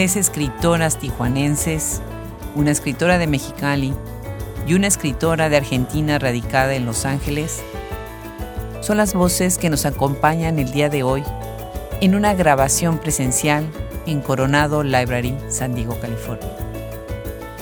Tres 0.00 0.16
escritoras 0.16 0.96
tijuanenses, 0.96 2.00
una 2.54 2.70
escritora 2.70 3.18
de 3.18 3.26
Mexicali 3.26 3.92
y 4.66 4.72
una 4.72 4.86
escritora 4.86 5.50
de 5.50 5.58
Argentina 5.58 6.18
radicada 6.18 6.74
en 6.74 6.86
Los 6.86 7.04
Ángeles, 7.04 7.60
son 8.80 8.96
las 8.96 9.12
voces 9.12 9.58
que 9.58 9.68
nos 9.68 9.84
acompañan 9.84 10.58
el 10.58 10.72
día 10.72 10.88
de 10.88 11.02
hoy 11.02 11.22
en 12.00 12.14
una 12.14 12.32
grabación 12.32 12.96
presencial 12.96 13.66
en 14.06 14.22
Coronado 14.22 14.82
Library, 14.84 15.36
San 15.50 15.74
Diego, 15.74 16.00
California. 16.00 16.48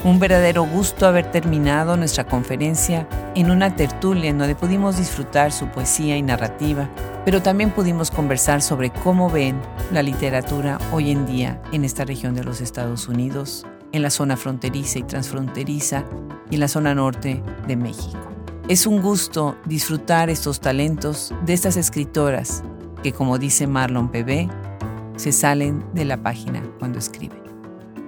Un 0.05 0.19
verdadero 0.19 0.63
gusto 0.63 1.07
haber 1.07 1.29
terminado 1.29 1.97
nuestra 1.97 2.23
conferencia 2.23 3.05
en 3.35 3.51
una 3.51 3.75
tertulia 3.75 4.29
en 4.29 4.37
donde 4.37 4.55
pudimos 4.55 4.95
disfrutar 4.95 5.51
su 5.51 5.67
poesía 5.67 6.15
y 6.15 6.21
narrativa, 6.21 6.87
pero 7.25 7.41
también 7.41 7.71
pudimos 7.71 8.11
conversar 8.11 8.61
sobre 8.61 8.91
cómo 8.91 9.29
ven 9.29 9.59
la 9.91 10.03
literatura 10.03 10.79
hoy 10.91 11.11
en 11.11 11.25
día 11.25 11.61
en 11.71 11.83
esta 11.83 12.05
región 12.05 12.33
de 12.33 12.43
los 12.43 12.61
Estados 12.61 13.07
Unidos, 13.07 13.65
en 13.91 14.01
la 14.01 14.09
zona 14.09 14.37
fronteriza 14.37 14.99
y 14.99 15.03
transfronteriza 15.03 16.05
y 16.49 16.55
en 16.55 16.61
la 16.61 16.67
zona 16.67 16.95
norte 16.95 17.43
de 17.67 17.75
México. 17.75 18.19
Es 18.67 18.85
un 18.85 19.01
gusto 19.01 19.57
disfrutar 19.65 20.29
estos 20.29 20.59
talentos 20.59 21.33
de 21.45 21.53
estas 21.53 21.75
escritoras 21.75 22.63
que, 23.01 23.13
como 23.13 23.37
dice 23.37 23.67
Marlon 23.67 24.09
PB, 24.11 24.49
se 25.15 25.31
salen 25.31 25.83
de 25.93 26.05
la 26.05 26.17
página 26.17 26.61
cuando 26.77 26.99
escriben. 26.99 27.39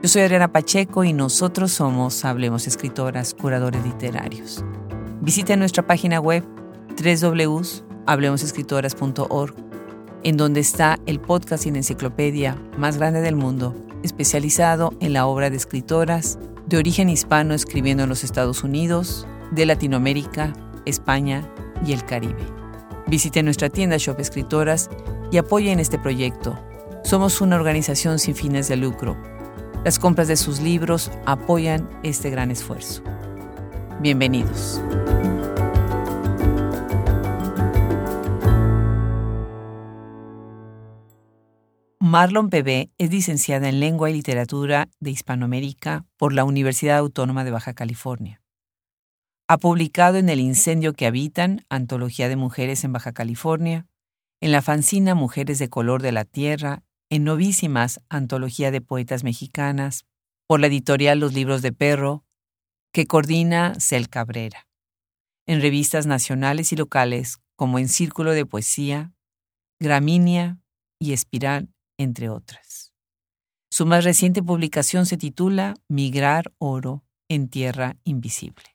Yo 0.01 0.09
soy 0.09 0.23
Adriana 0.23 0.51
Pacheco 0.51 1.03
y 1.03 1.13
nosotros 1.13 1.71
somos 1.71 2.25
Hablemos 2.25 2.65
Escritoras, 2.65 3.33
Curadores 3.33 3.83
Literarios. 3.83 4.63
Visite 5.21 5.57
nuestra 5.57 5.85
página 5.85 6.19
web 6.19 6.43
www.hablemosescritoras.org, 8.05 9.55
en 10.23 10.37
donde 10.37 10.59
está 10.59 10.99
el 11.05 11.19
podcast 11.19 11.65
y 11.65 11.69
enciclopedia 11.69 12.57
más 12.77 12.97
grande 12.97 13.21
del 13.21 13.35
mundo, 13.35 13.75
especializado 14.03 14.93
en 14.99 15.13
la 15.13 15.25
obra 15.25 15.49
de 15.49 15.57
escritoras 15.57 16.39
de 16.67 16.77
origen 16.77 17.09
hispano 17.09 17.53
escribiendo 17.53 18.03
en 18.03 18.09
los 18.09 18.23
Estados 18.23 18.63
Unidos, 18.63 19.27
de 19.51 19.65
Latinoamérica, 19.65 20.53
España 20.85 21.47
y 21.85 21.93
el 21.93 22.05
Caribe. 22.05 22.45
Visite 23.07 23.43
nuestra 23.43 23.69
tienda 23.69 23.97
Shop 23.97 24.19
Escritoras 24.19 24.89
y 25.31 25.37
apoyen 25.37 25.79
este 25.79 25.99
proyecto. 25.99 26.57
Somos 27.03 27.41
una 27.41 27.55
organización 27.55 28.19
sin 28.19 28.35
fines 28.35 28.67
de 28.67 28.77
lucro 28.77 29.17
las 29.83 29.97
compras 29.97 30.27
de 30.27 30.37
sus 30.37 30.61
libros 30.61 31.11
apoyan 31.25 31.89
este 32.03 32.29
gran 32.29 32.51
esfuerzo. 32.51 33.01
Bienvenidos. 33.99 34.79
Marlon 42.11 42.49
PB 42.49 42.91
es 42.97 43.09
licenciada 43.09 43.69
en 43.69 43.79
Lengua 43.79 44.09
y 44.09 44.13
Literatura 44.13 44.89
de 44.99 45.11
Hispanoamérica 45.11 46.05
por 46.17 46.33
la 46.33 46.43
Universidad 46.43 46.97
Autónoma 46.97 47.45
de 47.45 47.51
Baja 47.51 47.73
California. 47.73 48.41
Ha 49.47 49.57
publicado 49.57 50.17
en 50.17 50.27
El 50.27 50.41
Incendio 50.41 50.91
que 50.91 51.05
Habitan, 51.05 51.65
Antología 51.69 52.27
de 52.27 52.35
Mujeres 52.35 52.83
en 52.83 52.91
Baja 52.91 53.13
California, 53.13 53.87
en 54.41 54.51
la 54.51 54.61
fanzina 54.61 55.15
Mujeres 55.15 55.57
de 55.57 55.69
Color 55.69 56.01
de 56.01 56.11
la 56.11 56.25
Tierra 56.25 56.83
en 57.09 57.23
Novísimas, 57.23 58.01
Antología 58.09 58.71
de 58.71 58.81
Poetas 58.81 59.23
Mexicanas, 59.23 60.03
por 60.47 60.59
la 60.59 60.67
editorial 60.67 61.17
Los 61.17 61.33
Libros 61.33 61.61
de 61.61 61.71
Perro, 61.71 62.25
que 62.91 63.07
coordina 63.07 63.75
Cel 63.79 64.09
Cabrera, 64.09 64.67
en 65.47 65.61
revistas 65.61 66.07
nacionales 66.07 66.73
y 66.73 66.75
locales 66.75 67.39
como 67.55 67.79
en 67.79 67.87
Círculo 67.87 68.31
de 68.31 68.45
Poesía, 68.45 69.13
Gramínea 69.79 70.57
y 70.99 71.13
Espiral, 71.13 71.69
entre 72.01 72.29
otras. 72.29 72.93
Su 73.69 73.85
más 73.85 74.03
reciente 74.03 74.43
publicación 74.43 75.05
se 75.05 75.17
titula 75.17 75.75
Migrar 75.87 76.51
Oro 76.57 77.03
en 77.29 77.47
Tierra 77.47 77.95
Invisible. 78.03 78.65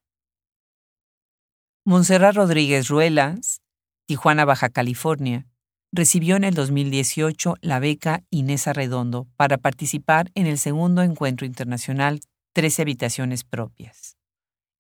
Montserrat 1.85 2.35
Rodríguez 2.35 2.89
Ruelas, 2.89 3.61
Tijuana, 4.07 4.45
Baja 4.45 4.71
California, 4.71 5.47
recibió 5.93 6.37
en 6.37 6.45
el 6.45 6.55
2018 6.55 7.57
la 7.61 7.79
beca 7.79 8.25
Inés 8.31 8.67
Arredondo 8.67 9.29
para 9.37 9.59
participar 9.59 10.31
en 10.35 10.47
el 10.47 10.59
segundo 10.59 11.03
encuentro 11.03 11.47
internacional 11.47 12.21
13 12.55 12.83
habitaciones 12.83 13.45
propias. 13.45 14.17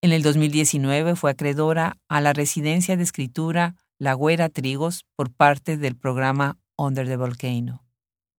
En 0.03 0.13
el 0.13 0.23
2019 0.23 1.17
fue 1.17 1.31
acreedora 1.31 1.99
a 2.09 2.21
la 2.21 2.33
residencia 2.33 2.97
de 2.97 3.03
escritura 3.03 3.77
La 3.99 4.15
Güera 4.15 4.49
Trigos 4.49 5.05
por 5.15 5.33
parte 5.33 5.77
del 5.77 5.97
programa 5.97 6.59
Under 6.77 7.07
the 7.07 7.17
Volcano. 7.17 7.85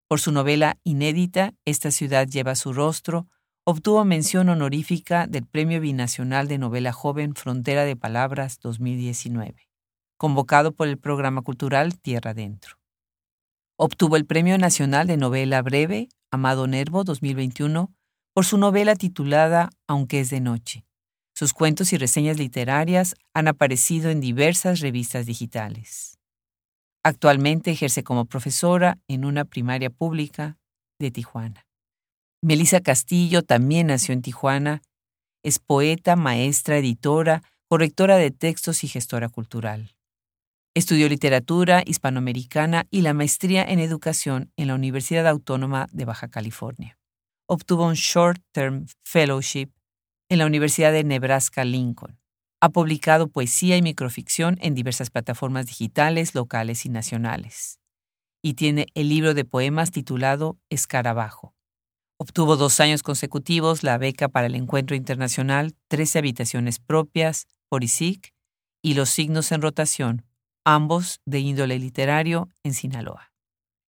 Por 0.07 0.19
su 0.19 0.31
novela 0.31 0.77
inédita 0.83 1.53
Esta 1.65 1.91
ciudad 1.91 2.27
lleva 2.27 2.55
su 2.55 2.73
rostro, 2.73 3.27
obtuvo 3.65 4.05
mención 4.05 4.49
honorífica 4.49 5.27
del 5.27 5.45
Premio 5.45 5.81
Binacional 5.81 6.47
de 6.47 6.57
Novela 6.57 6.93
Joven 6.93 7.35
Frontera 7.35 7.83
de 7.83 7.95
Palabras 7.95 8.59
2019 8.61 9.67
convocado 10.17 10.73
por 10.73 10.87
el 10.87 10.97
programa 10.97 11.43
cultural 11.43 11.97
Tierra 11.99 12.33
Dentro. 12.33 12.77
Obtuvo 13.77 14.17
el 14.17 14.25
Premio 14.25 14.57
Nacional 14.57 15.07
de 15.07 15.17
Novela 15.17 15.61
Breve, 15.61 16.09
Amado 16.31 16.65
Nervo 16.67 17.03
2021, 17.03 17.93
por 18.33 18.45
su 18.45 18.57
novela 18.57 18.95
titulada 18.95 19.69
Aunque 19.87 20.19
es 20.19 20.31
de 20.31 20.41
noche. 20.41 20.85
Sus 21.33 21.53
cuentos 21.53 21.93
y 21.93 21.97
reseñas 21.97 22.37
literarias 22.37 23.15
han 23.35 23.47
aparecido 23.47 24.09
en 24.09 24.19
diversas 24.19 24.79
revistas 24.79 25.27
digitales. 25.27 26.16
Actualmente 27.07 27.71
ejerce 27.71 28.03
como 28.03 28.25
profesora 28.25 28.99
en 29.07 29.23
una 29.23 29.45
primaria 29.45 29.89
pública 29.89 30.57
de 30.99 31.09
Tijuana. 31.09 31.65
Melissa 32.43 32.81
Castillo 32.81 33.43
también 33.43 33.87
nació 33.87 34.13
en 34.13 34.21
Tijuana. 34.21 34.81
Es 35.41 35.57
poeta, 35.57 36.17
maestra, 36.17 36.77
editora, 36.77 37.43
correctora 37.69 38.17
de 38.17 38.31
textos 38.31 38.83
y 38.83 38.89
gestora 38.89 39.29
cultural. 39.29 39.95
Estudió 40.75 41.07
literatura 41.07 41.81
hispanoamericana 41.85 42.87
y 42.91 43.03
la 43.03 43.13
maestría 43.13 43.63
en 43.63 43.79
educación 43.79 44.51
en 44.57 44.67
la 44.67 44.75
Universidad 44.75 45.27
Autónoma 45.27 45.87
de 45.93 46.03
Baja 46.03 46.27
California. 46.27 46.99
Obtuvo 47.47 47.87
un 47.87 47.93
Short 47.93 48.41
Term 48.51 48.85
Fellowship 49.05 49.69
en 50.27 50.39
la 50.39 50.45
Universidad 50.45 50.91
de 50.91 51.05
Nebraska 51.05 51.63
Lincoln. 51.63 52.19
Ha 52.59 52.69
publicado 52.69 53.27
poesía 53.27 53.77
y 53.77 53.81
microficción 53.81 54.57
en 54.61 54.73
diversas 54.73 55.09
plataformas 55.09 55.67
digitales, 55.67 56.35
locales 56.35 56.85
y 56.85 56.89
nacionales. 56.89 57.79
Y 58.41 58.53
tiene 58.53 58.87
el 58.93 59.09
libro 59.09 59.33
de 59.33 59.45
poemas 59.45 59.91
titulado 59.91 60.57
Escarabajo. 60.69 61.53
Obtuvo 62.17 62.55
dos 62.55 62.79
años 62.79 63.03
consecutivos 63.03 63.83
la 63.83 63.97
beca 63.97 64.27
para 64.27 64.47
el 64.47 64.55
Encuentro 64.55 64.95
Internacional 64.95 65.75
13 65.87 66.19
Habitaciones 66.19 66.79
Propias 66.79 67.47
por 67.69 67.83
ISIC 67.83 68.33
y 68.81 68.95
Los 68.95 69.09
Signos 69.09 69.51
en 69.51 69.61
Rotación 69.61 70.27
ambos 70.67 71.21
de 71.25 71.39
índole 71.39 71.79
literario 71.79 72.49
en 72.61 72.73
Sinaloa. 72.73 73.31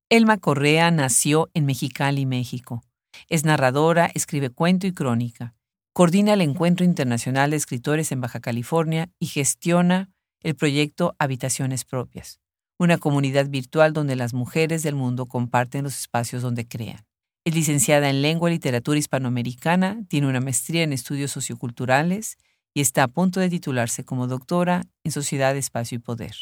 Elma 0.09 0.37
Correa 0.37 0.91
nació 0.91 1.49
en 1.53 1.65
Mexicali, 1.65 2.25
México. 2.25 2.85
Es 3.27 3.43
narradora, 3.43 4.09
escribe 4.13 4.49
cuento 4.49 4.87
y 4.87 4.93
crónica. 4.93 5.53
Coordina 5.93 6.33
el 6.33 6.41
Encuentro 6.41 6.85
Internacional 6.85 7.51
de 7.51 7.57
Escritores 7.57 8.11
en 8.11 8.21
Baja 8.21 8.39
California 8.39 9.09
y 9.19 9.25
gestiona 9.25 10.09
el 10.41 10.55
proyecto 10.55 11.15
Habitaciones 11.19 11.83
Propias, 11.83 12.39
una 12.77 12.97
comunidad 12.97 13.49
virtual 13.49 13.91
donde 13.91 14.15
las 14.15 14.33
mujeres 14.33 14.83
del 14.83 14.95
mundo 14.95 15.25
comparten 15.25 15.83
los 15.83 15.99
espacios 15.99 16.41
donde 16.41 16.67
crean. 16.67 17.05
Es 17.43 17.55
licenciada 17.55 18.09
en 18.09 18.21
Lengua 18.21 18.49
y 18.49 18.53
Literatura 18.53 18.99
Hispanoamericana, 18.99 20.03
tiene 20.07 20.27
una 20.27 20.39
maestría 20.39 20.83
en 20.83 20.93
Estudios 20.93 21.31
Socioculturales 21.31 22.37
y 22.73 22.81
está 22.81 23.03
a 23.03 23.07
punto 23.07 23.39
de 23.39 23.49
titularse 23.49 24.05
como 24.05 24.27
doctora 24.27 24.83
en 25.03 25.11
Sociedad, 25.11 25.57
Espacio 25.57 25.97
y 25.97 25.99
Poder. 25.99 26.35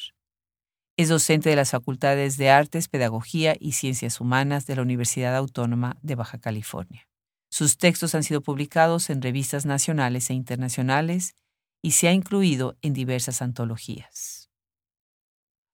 Es 0.98 1.10
docente 1.10 1.50
de 1.50 1.56
las 1.56 1.72
Facultades 1.72 2.38
de 2.38 2.50
Artes, 2.50 2.90
Pedagogía 2.90 3.56
y 3.60 3.74
Ciencias 3.74 4.20
Humanas 4.20 4.66
de 4.66 4.76
la 4.76 4.82
Universidad 4.82 5.36
Autónoma 5.36 5.98
de 6.02 6.16
Baja 6.16 6.40
California. 6.40 7.07
Sus 7.50 7.78
textos 7.78 8.14
han 8.16 8.24
sido 8.24 8.42
publicados 8.42 9.10
en 9.10 9.22
revistas 9.22 9.66
nacionales 9.66 10.30
e 10.30 10.34
internacionales 10.34 11.36
y 11.82 11.92
se 11.92 12.08
ha 12.08 12.14
incluido 12.14 12.78
en 12.82 12.94
diversas 12.94 13.42
antologías. 13.42 14.50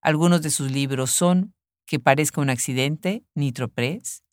Algunos 0.01 0.41
de 0.41 0.49
sus 0.49 0.71
libros 0.71 1.11
son 1.11 1.53
Que 1.85 1.99
parezca 1.99 2.39
un 2.41 2.49
accidente, 2.49 3.25
Nitro 3.35 3.67
Press, 3.67 4.23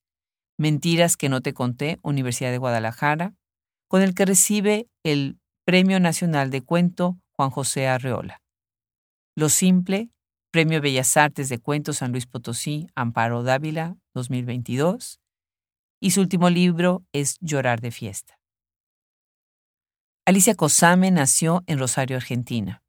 Mentiras 0.57 1.17
que 1.17 1.31
no 1.31 1.41
te 1.41 1.55
conté, 1.55 1.99
Universidad 2.03 2.51
de 2.51 2.59
Guadalajara, 2.59 3.35
con 3.89 4.03
el 4.03 4.15
que 4.15 4.27
recibe 4.27 4.89
el 5.03 5.39
Premio 5.65 6.01
Nacional 6.01 6.51
de 6.51 6.63
Cuento 6.63 7.19
Juan 7.31 7.51
José 7.51 7.89
Arreola. 7.89 8.43
Lo 9.35 9.49
simple, 9.49 10.11
Premio 10.51 10.81
Bellas 10.81 11.17
Artes 11.17 11.49
de 11.49 11.61
Cuentos 11.61 11.99
San 11.99 12.13
Luis 12.13 12.27
Potosí, 12.27 12.89
Amparo 12.95 13.43
Dávila, 13.43 13.97
2022. 14.15 15.20
Y 16.01 16.13
su 16.13 16.23
último 16.23 16.49
libro 16.49 17.05
es 17.13 17.37
Llorar 17.41 17.81
de 17.81 17.91
Fiesta. 17.91 18.41
Alicia 20.27 20.55
Cosame 20.55 21.11
nació 21.11 21.63
en 21.67 21.79
Rosario, 21.79 22.17
Argentina. 22.17 22.83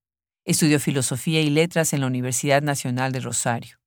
Estudió 0.45 0.79
Filosofía 0.79 1.41
y 1.41 1.49
Letras 1.49 1.93
en 1.93 2.01
la 2.01 2.07
Universidad 2.07 2.61
Nacional 2.61 3.11
de 3.11 3.19
Rosario. 3.19 3.77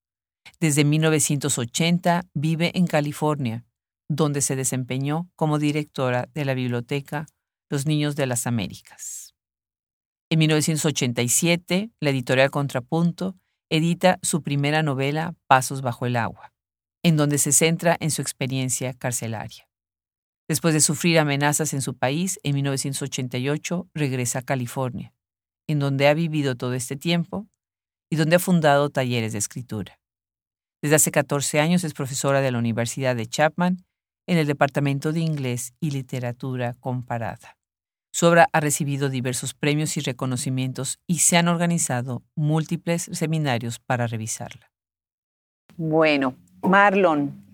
Desde 0.61 0.85
1980 0.85 2.25
vive 2.35 2.73
en 2.75 2.87
California, 2.87 3.65
donde 4.09 4.41
se 4.41 4.57
desempeñó 4.57 5.31
como 5.37 5.59
directora 5.59 6.29
de 6.35 6.45
la 6.45 6.55
biblioteca 6.55 7.27
Los 7.71 7.87
Niños 7.87 8.17
de 8.17 8.27
las 8.27 8.47
Américas. 8.47 9.35
En 10.31 10.39
1987, 10.41 11.91
la 12.01 12.11
editorial 12.11 12.51
Contrapunto 12.51 13.37
edita 13.71 14.19
su 14.23 14.43
primera 14.43 14.83
novela, 14.83 15.35
Pasos 15.47 15.81
bajo 15.81 16.07
el 16.07 16.17
agua, 16.17 16.54
en 17.05 17.17
donde 17.17 17.39
se 17.39 17.53
centra 17.53 17.97
en 18.01 18.11
su 18.11 18.23
experiencia 18.23 18.95
carcelaria. 18.95 19.69
Después 20.49 20.75
de 20.75 20.81
sufrir 20.81 21.19
amenazas 21.19 21.75
en 21.75 21.83
su 21.83 21.97
país, 21.97 22.41
en 22.43 22.55
1988 22.57 23.89
regresa 23.95 24.41
a 24.41 24.43
California, 24.43 25.15
en 25.69 25.79
donde 25.79 26.09
ha 26.09 26.15
vivido 26.15 26.57
todo 26.57 26.75
este 26.75 26.97
tiempo 26.97 27.47
y 28.11 28.17
donde 28.17 28.37
ha 28.37 28.41
fundado 28.41 28.91
talleres 28.91 29.33
de 29.33 29.39
escritura. 29.39 30.01
Desde 30.83 30.97
hace 30.97 31.11
14 31.11 31.61
años 31.61 31.85
es 31.85 31.95
profesora 31.95 32.41
de 32.41 32.51
la 32.51 32.59
Universidad 32.59 33.17
de 33.17 33.27
Chapman 33.27 33.85
en 34.27 34.39
el 34.39 34.47
Departamento 34.47 35.13
de 35.13 35.21
Inglés 35.21 35.75
y 35.81 35.91
Literatura 35.91 36.75
Comparada. 36.75 37.59
Su 38.13 38.27
obra 38.27 38.49
ha 38.53 38.61
recibido 38.61 39.11
diversos 39.11 39.55
premios 39.55 39.97
y 39.97 40.01
reconocimientos 40.01 41.01
y 41.07 41.19
se 41.19 41.37
han 41.37 41.49
organizado 41.49 42.23
múltiples 42.35 43.11
seminarios 43.13 43.79
para 43.79 44.07
revisarla. 44.07 44.71
Bueno, 45.77 46.37
Marlon, 46.65 47.45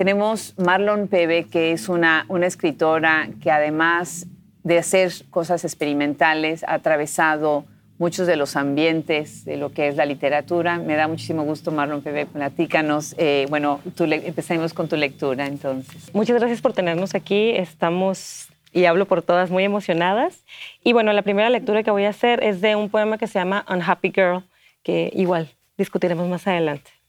tenemos 0.00 0.54
Marlon 0.56 1.08
Pebe, 1.08 1.44
que 1.44 1.72
es 1.72 1.90
una, 1.90 2.24
escritora 2.42 3.28
que 3.42 3.50
además 3.50 4.26
de 4.62 4.78
hacer 4.78 5.12
cosas 5.28 5.62
experimentales 5.64 6.64
ha 6.64 6.72
atravesado 6.72 7.66
muchos 7.98 8.26
de 8.26 8.36
los 8.36 8.56
ambientes 8.56 9.44
de 9.44 9.58
lo 9.58 9.72
que 9.72 9.88
es 9.88 9.96
la 9.96 10.06
literatura. 10.06 10.78
Me 10.78 10.96
da 10.96 11.06
muchísimo 11.06 11.42
gusto, 11.42 11.70
Marlon 11.70 12.00
Pebe, 12.00 12.24
platícanos. 12.24 13.14
Eh, 13.18 13.46
bueno, 13.50 13.80
empecemos 13.98 14.72
con 14.72 14.88
tu 14.88 14.96
lectura 14.96 15.46
entonces. 15.46 16.14
Muchas 16.14 16.38
gracias 16.38 16.62
por 16.62 16.72
tenernos 16.72 17.14
aquí. 17.14 17.50
Estamos, 17.50 18.48
y 18.72 18.86
hablo 18.86 19.04
por 19.04 19.20
todas, 19.20 19.50
muy 19.50 19.64
emocionadas. 19.64 20.44
Y 20.82 20.94
bueno, 20.94 21.12
la 21.12 21.20
primera 21.20 21.50
lectura 21.50 21.82
que 21.82 21.90
voy 21.90 22.04
a 22.04 22.08
hacer 22.10 22.42
es 22.42 22.62
de 22.62 22.74
un 22.74 22.88
poema 22.88 23.18
que 23.18 23.26
se 23.26 23.38
llama 23.38 23.66
Unhappy 23.68 24.12
Girl, 24.14 24.44
que 24.82 25.10
igual 25.14 25.50
discutiremos 25.76 26.26
más 26.26 26.46
adelante. 26.46 26.99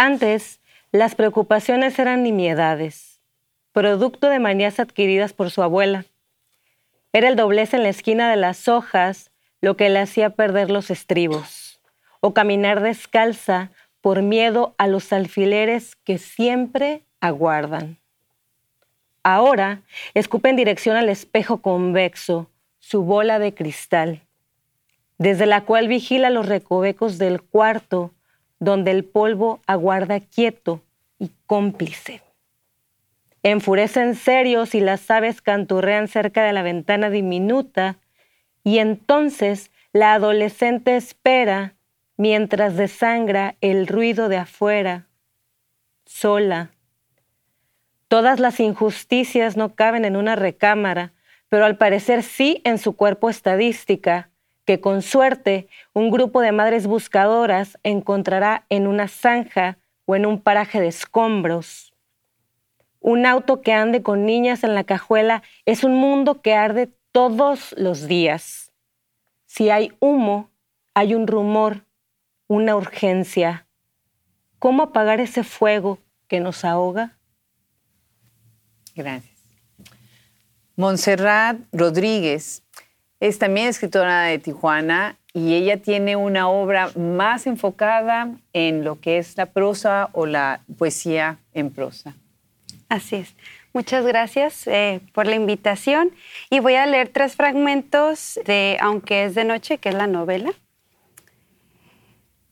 Antes, 0.00 0.60
las 0.92 1.16
preocupaciones 1.16 1.98
eran 1.98 2.22
nimiedades, 2.22 3.20
producto 3.72 4.28
de 4.28 4.38
manías 4.38 4.78
adquiridas 4.78 5.32
por 5.32 5.50
su 5.50 5.60
abuela. 5.60 6.04
Era 7.12 7.28
el 7.28 7.34
doblez 7.34 7.74
en 7.74 7.82
la 7.82 7.88
esquina 7.88 8.30
de 8.30 8.36
las 8.36 8.68
hojas 8.68 9.32
lo 9.60 9.76
que 9.76 9.88
le 9.90 9.98
hacía 9.98 10.30
perder 10.30 10.70
los 10.70 10.92
estribos, 10.92 11.80
o 12.20 12.32
caminar 12.32 12.80
descalza 12.80 13.72
por 14.00 14.22
miedo 14.22 14.76
a 14.78 14.86
los 14.86 15.12
alfileres 15.12 15.96
que 15.96 16.18
siempre 16.18 17.02
aguardan. 17.20 17.98
Ahora 19.24 19.82
escupe 20.14 20.48
en 20.48 20.54
dirección 20.54 20.96
al 20.96 21.08
espejo 21.08 21.60
convexo, 21.60 22.48
su 22.78 23.02
bola 23.02 23.40
de 23.40 23.52
cristal, 23.52 24.22
desde 25.18 25.46
la 25.46 25.62
cual 25.62 25.88
vigila 25.88 26.30
los 26.30 26.46
recovecos 26.46 27.18
del 27.18 27.42
cuarto 27.42 28.12
donde 28.60 28.90
el 28.90 29.04
polvo 29.04 29.60
aguarda 29.66 30.20
quieto 30.20 30.82
y 31.18 31.30
cómplice. 31.46 32.22
Enfurecen 33.42 34.14
serios 34.14 34.74
y 34.74 34.80
las 34.80 35.10
aves 35.10 35.40
canturrean 35.40 36.08
cerca 36.08 36.44
de 36.44 36.52
la 36.52 36.62
ventana 36.62 37.08
diminuta, 37.10 37.98
y 38.64 38.78
entonces 38.78 39.70
la 39.92 40.14
adolescente 40.14 40.96
espera 40.96 41.74
mientras 42.16 42.76
desangra 42.76 43.54
el 43.60 43.86
ruido 43.86 44.28
de 44.28 44.38
afuera, 44.38 45.06
sola. 46.04 46.72
Todas 48.08 48.40
las 48.40 48.58
injusticias 48.58 49.56
no 49.56 49.74
caben 49.74 50.04
en 50.04 50.16
una 50.16 50.34
recámara, 50.34 51.12
pero 51.48 51.64
al 51.64 51.76
parecer 51.76 52.22
sí 52.22 52.60
en 52.64 52.78
su 52.78 52.96
cuerpo 52.96 53.30
estadística, 53.30 54.30
que 54.68 54.82
con 54.82 55.00
suerte 55.00 55.66
un 55.94 56.10
grupo 56.10 56.42
de 56.42 56.52
madres 56.52 56.86
buscadoras 56.86 57.78
encontrará 57.84 58.66
en 58.68 58.86
una 58.86 59.08
zanja 59.08 59.78
o 60.04 60.14
en 60.14 60.26
un 60.26 60.42
paraje 60.42 60.78
de 60.78 60.88
escombros. 60.88 61.94
Un 63.00 63.24
auto 63.24 63.62
que 63.62 63.72
ande 63.72 64.02
con 64.02 64.26
niñas 64.26 64.64
en 64.64 64.74
la 64.74 64.84
cajuela 64.84 65.42
es 65.64 65.84
un 65.84 65.94
mundo 65.94 66.42
que 66.42 66.52
arde 66.52 66.90
todos 67.12 67.74
los 67.78 68.08
días. 68.08 68.70
Si 69.46 69.70
hay 69.70 69.90
humo, 70.00 70.50
hay 70.92 71.14
un 71.14 71.26
rumor, 71.26 71.86
una 72.46 72.76
urgencia. 72.76 73.66
¿Cómo 74.58 74.82
apagar 74.82 75.18
ese 75.18 75.44
fuego 75.44 75.98
que 76.26 76.40
nos 76.40 76.62
ahoga? 76.62 77.16
Gracias. 78.94 79.38
Montserrat 80.76 81.56
Rodríguez 81.72 82.62
es 83.20 83.38
también 83.38 83.68
escritora 83.68 84.22
de 84.22 84.38
Tijuana 84.38 85.16
y 85.32 85.54
ella 85.54 85.76
tiene 85.82 86.16
una 86.16 86.48
obra 86.48 86.90
más 86.96 87.46
enfocada 87.46 88.30
en 88.52 88.84
lo 88.84 89.00
que 89.00 89.18
es 89.18 89.36
la 89.36 89.46
prosa 89.46 90.08
o 90.12 90.26
la 90.26 90.60
poesía 90.78 91.38
en 91.52 91.70
prosa. 91.70 92.14
Así 92.88 93.16
es. 93.16 93.34
Muchas 93.72 94.04
gracias 94.06 94.66
eh, 94.66 95.00
por 95.12 95.26
la 95.26 95.34
invitación 95.34 96.10
y 96.48 96.60
voy 96.60 96.74
a 96.74 96.86
leer 96.86 97.10
tres 97.10 97.36
fragmentos 97.36 98.38
de 98.46 98.78
Aunque 98.80 99.24
es 99.24 99.34
de 99.34 99.44
noche, 99.44 99.78
que 99.78 99.90
es 99.90 99.94
la 99.94 100.06
novela. 100.06 100.50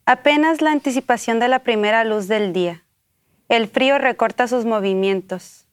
Apenas 0.05 0.61
la 0.61 0.73
anticipación 0.73 1.41
de 1.41 1.49
la 1.49 1.61
primera 1.61 2.05
luz 2.05 2.29
del 2.29 2.53
día. 2.53 2.83
El 3.49 3.67
frío 3.67 3.99
recorta 3.99 4.47
sus 4.47 4.65
movimientos. 4.65 5.67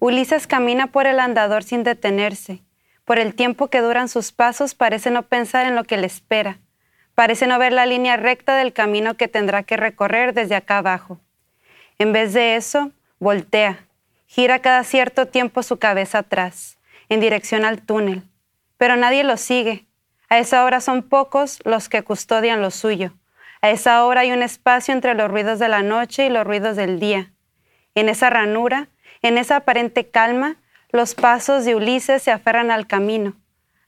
Ulises 0.00 0.46
camina 0.46 0.88
por 0.88 1.06
el 1.06 1.20
andador 1.20 1.62
sin 1.62 1.84
detenerse 1.84 2.62
por 3.04 3.18
el 3.18 3.34
tiempo 3.34 3.68
que 3.68 3.80
duran 3.80 4.08
sus 4.08 4.32
pasos, 4.32 4.74
parece 4.74 5.10
no 5.10 5.22
pensar 5.22 5.66
en 5.66 5.74
lo 5.74 5.84
que 5.84 5.96
le 5.96 6.06
espera. 6.06 6.58
Parece 7.14 7.46
no 7.46 7.58
ver 7.58 7.72
la 7.72 7.86
línea 7.86 8.16
recta 8.16 8.56
del 8.56 8.72
camino 8.72 9.16
que 9.16 9.28
tendrá 9.28 9.62
que 9.62 9.76
recorrer 9.76 10.32
desde 10.32 10.54
acá 10.54 10.78
abajo. 10.78 11.20
En 11.98 12.12
vez 12.12 12.32
de 12.32 12.56
eso, 12.56 12.92
voltea, 13.18 13.86
gira 14.26 14.60
cada 14.60 14.84
cierto 14.84 15.26
tiempo 15.26 15.62
su 15.62 15.78
cabeza 15.78 16.18
atrás, 16.18 16.78
en 17.08 17.20
dirección 17.20 17.64
al 17.64 17.82
túnel. 17.82 18.22
Pero 18.78 18.96
nadie 18.96 19.24
lo 19.24 19.36
sigue. 19.36 19.86
A 20.28 20.38
esa 20.38 20.64
hora 20.64 20.80
son 20.80 21.02
pocos 21.02 21.58
los 21.64 21.88
que 21.88 22.02
custodian 22.02 22.62
lo 22.62 22.70
suyo. 22.70 23.12
A 23.60 23.70
esa 23.70 24.04
hora 24.04 24.22
hay 24.22 24.32
un 24.32 24.42
espacio 24.42 24.94
entre 24.94 25.14
los 25.14 25.30
ruidos 25.30 25.58
de 25.58 25.68
la 25.68 25.82
noche 25.82 26.24
y 26.24 26.30
los 26.30 26.46
ruidos 26.46 26.76
del 26.76 26.98
día. 26.98 27.32
En 27.94 28.08
esa 28.08 28.30
ranura, 28.30 28.88
en 29.20 29.36
esa 29.36 29.56
aparente 29.56 30.08
calma, 30.08 30.56
los 30.92 31.14
pasos 31.14 31.64
de 31.64 31.74
Ulises 31.74 32.22
se 32.22 32.30
aferran 32.30 32.70
al 32.70 32.86
camino, 32.86 33.34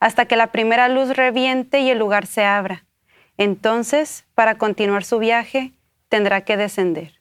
hasta 0.01 0.27
que 0.27 0.37
la 0.37 0.49
primera 0.49 0.89
luz 0.89 1.17
reviente 1.17 1.81
y 1.81 1.91
el 1.91 1.99
lugar 1.99 2.27
se 2.27 2.45
abra. 2.45 2.85
Entonces, 3.39 4.25
para 4.35 4.57
continuar 4.57 5.05
su 5.05 5.19
viaje, 5.19 5.73
tendrá 6.09 6.43
que 6.43 6.57
descender. 6.57 7.15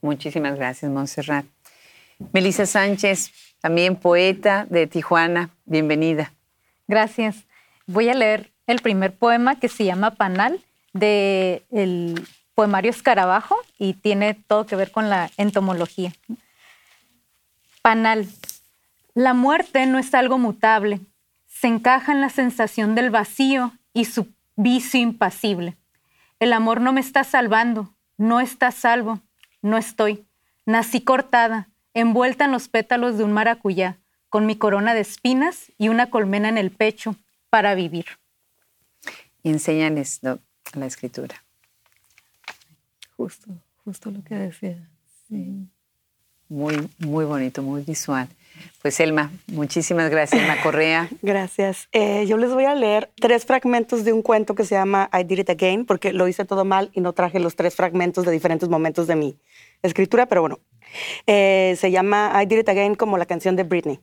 Muchísimas 0.00 0.56
gracias, 0.56 0.90
Montserrat. 0.90 1.44
Melissa 2.32 2.66
Sánchez, 2.66 3.32
también 3.60 3.96
poeta 3.96 4.66
de 4.68 4.86
Tijuana, 4.86 5.50
bienvenida. 5.64 6.32
Gracias. 6.88 7.44
Voy 7.86 8.08
a 8.08 8.14
leer 8.14 8.50
el 8.66 8.80
primer 8.80 9.14
poema 9.14 9.58
que 9.58 9.68
se 9.68 9.84
llama 9.84 10.12
Panal 10.12 10.60
del 10.92 11.62
el 11.70 12.26
poemario 12.54 12.90
Escarabajo 12.90 13.56
y 13.78 13.94
tiene 13.94 14.34
todo 14.34 14.66
que 14.66 14.76
ver 14.76 14.90
con 14.90 15.08
la 15.08 15.30
entomología. 15.36 16.12
Panal. 17.82 18.28
La 19.14 19.34
muerte 19.34 19.86
no 19.86 19.98
es 19.98 20.14
algo 20.14 20.38
mutable. 20.38 21.00
Se 21.46 21.66
encaja 21.66 22.12
en 22.12 22.20
la 22.20 22.28
sensación 22.28 22.94
del 22.94 23.10
vacío 23.10 23.72
y 23.92 24.04
su 24.04 24.28
vicio 24.56 25.00
impasible. 25.00 25.76
El 26.38 26.52
amor 26.52 26.80
no 26.80 26.92
me 26.92 27.00
está 27.00 27.24
salvando, 27.24 27.94
no 28.16 28.40
está 28.40 28.70
salvo, 28.70 29.20
no 29.62 29.76
estoy. 29.76 30.24
Nací 30.66 31.00
cortada, 31.00 31.68
envuelta 31.94 32.44
en 32.44 32.52
los 32.52 32.68
pétalos 32.68 33.18
de 33.18 33.24
un 33.24 33.32
maracuyá, 33.32 33.98
con 34.28 34.46
mi 34.46 34.56
corona 34.56 34.94
de 34.94 35.00
espinas 35.00 35.72
y 35.76 35.88
una 35.88 36.10
colmena 36.10 36.48
en 36.48 36.58
el 36.58 36.70
pecho 36.70 37.16
para 37.50 37.74
vivir. 37.74 38.06
Enseñan 39.42 39.98
esto 39.98 40.38
la 40.74 40.86
escritura. 40.86 41.42
Justo, 43.16 43.50
justo 43.84 44.10
lo 44.10 44.22
que 44.22 44.34
decía. 44.34 44.88
Sí. 45.28 45.66
Muy, 46.50 46.90
muy 46.98 47.24
bonito, 47.24 47.62
muy 47.62 47.82
visual. 47.82 48.28
Pues 48.82 48.98
Elma, 48.98 49.30
muchísimas 49.46 50.10
gracias, 50.10 50.42
Elma 50.42 50.60
Correa. 50.62 51.08
Gracias. 51.22 51.88
Eh, 51.92 52.26
yo 52.26 52.36
les 52.36 52.52
voy 52.52 52.64
a 52.64 52.74
leer 52.74 53.08
tres 53.14 53.46
fragmentos 53.46 54.04
de 54.04 54.12
un 54.12 54.20
cuento 54.20 54.56
que 54.56 54.64
se 54.64 54.74
llama 54.74 55.08
I 55.12 55.22
Did 55.22 55.38
It 55.38 55.50
Again, 55.50 55.86
porque 55.86 56.12
lo 56.12 56.26
hice 56.26 56.44
todo 56.44 56.64
mal 56.64 56.90
y 56.92 57.00
no 57.00 57.12
traje 57.12 57.38
los 57.38 57.54
tres 57.54 57.76
fragmentos 57.76 58.26
de 58.26 58.32
diferentes 58.32 58.68
momentos 58.68 59.06
de 59.06 59.14
mi 59.14 59.38
escritura, 59.82 60.26
pero 60.26 60.40
bueno, 60.40 60.58
eh, 61.26 61.76
se 61.78 61.92
llama 61.92 62.32
I 62.42 62.46
Did 62.46 62.58
It 62.58 62.68
Again 62.68 62.96
como 62.96 63.16
la 63.16 63.26
canción 63.26 63.54
de 63.54 63.62
Britney. 63.62 64.00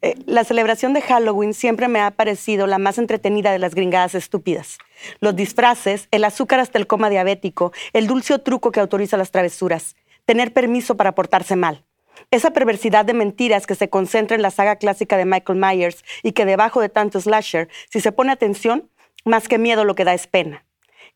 Eh, 0.00 0.14
la 0.24 0.44
celebración 0.44 0.94
de 0.94 1.02
Halloween 1.02 1.52
siempre 1.52 1.86
me 1.88 2.00
ha 2.00 2.10
parecido 2.12 2.66
la 2.66 2.78
más 2.78 2.96
entretenida 2.96 3.52
de 3.52 3.58
las 3.58 3.74
gringadas 3.74 4.14
estúpidas. 4.14 4.78
Los 5.20 5.36
disfraces, 5.36 6.08
el 6.10 6.24
azúcar 6.24 6.60
hasta 6.60 6.78
el 6.78 6.86
coma 6.86 7.10
diabético, 7.10 7.72
el 7.92 8.06
dulce 8.06 8.38
truco 8.38 8.72
que 8.72 8.80
autoriza 8.80 9.18
las 9.18 9.30
travesuras 9.30 9.96
tener 10.30 10.52
permiso 10.52 10.96
para 10.96 11.16
portarse 11.16 11.56
mal. 11.56 11.82
Esa 12.30 12.52
perversidad 12.52 13.04
de 13.04 13.14
mentiras 13.14 13.66
que 13.66 13.74
se 13.74 13.88
concentra 13.90 14.36
en 14.36 14.42
la 14.42 14.50
saga 14.50 14.76
clásica 14.76 15.16
de 15.16 15.24
Michael 15.24 15.58
Myers 15.58 16.04
y 16.22 16.32
que 16.32 16.44
debajo 16.44 16.80
de 16.80 16.88
tanto 16.88 17.20
slasher, 17.20 17.68
si 17.90 18.00
se 18.00 18.12
pone 18.12 18.32
atención, 18.32 18.88
más 19.24 19.48
que 19.48 19.58
miedo 19.58 19.84
lo 19.84 19.94
que 19.94 20.04
da 20.04 20.14
es 20.14 20.26
pena. 20.26 20.64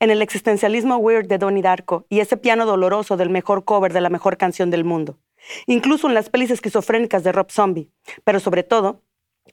En 0.01 0.11
el 0.11 0.23
existencialismo 0.23 0.97
weird 0.97 1.27
de 1.29 1.39
Donnie 1.39 1.63
Darko 1.63 2.07
y 2.09 2.21
ese 2.21 2.37
piano 2.37 2.67
doloroso 2.67 3.17
del 3.17 3.31
mejor 3.31 3.65
cover 3.65 3.93
de 3.93 4.01
la 4.01 4.11
mejor 4.11 4.37
canción 4.37 4.71
del 4.71 4.85
mundo. 4.85 5.19
Incluso 5.67 6.09
en 6.09 6.15
las 6.15 6.31
pelis 6.31 6.51
esquizofrénicas 6.51 7.23
de 7.23 7.33
Rob 7.33 7.51
Zombie. 7.51 7.91
Pero 8.25 8.41
sobre 8.41 8.63
todo, 8.63 9.03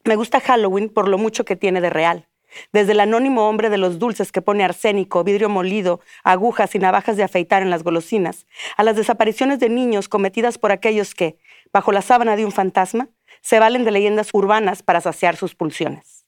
me 0.04 0.16
gusta 0.16 0.40
Halloween 0.40 0.90
por 0.90 1.08
lo 1.08 1.18
mucho 1.18 1.46
que 1.46 1.56
tiene 1.56 1.82
de 1.82 1.90
real. 1.90 2.28
Desde 2.72 2.94
el 2.94 3.00
anónimo 3.00 3.48
hombre 3.48 3.70
de 3.70 3.78
los 3.78 4.00
dulces 4.00 4.32
que 4.32 4.42
pone 4.42 4.64
arsénico, 4.64 5.24
vidrio 5.24 5.50
molido, 5.50 6.02
agujas 6.24 6.76
y 6.76 6.80
navajas 6.80 7.18
de 7.18 7.24
afeitar 7.24 7.62
en 7.62 7.70
las 7.70 7.84
golosinas, 7.84 8.46
a 8.78 8.84
las 8.84 8.96
desapariciones 8.96 9.60
de 9.60 9.70
niños 9.70 10.10
cometidas 10.10 10.58
por 10.58 10.72
aquellos 10.72 11.16
que, 11.16 11.38
bajo 11.72 11.92
la 11.92 12.02
sábana 12.02 12.36
de 12.36 12.46
un 12.46 12.52
fantasma, 12.52 13.10
se 13.42 13.60
valen 13.60 13.86
de 13.86 13.92
leyendas 13.92 14.30
urbanas 14.34 14.84
para 14.84 15.02
saciar 15.02 15.36
sus 15.36 15.56
pulsiones. 15.56 16.26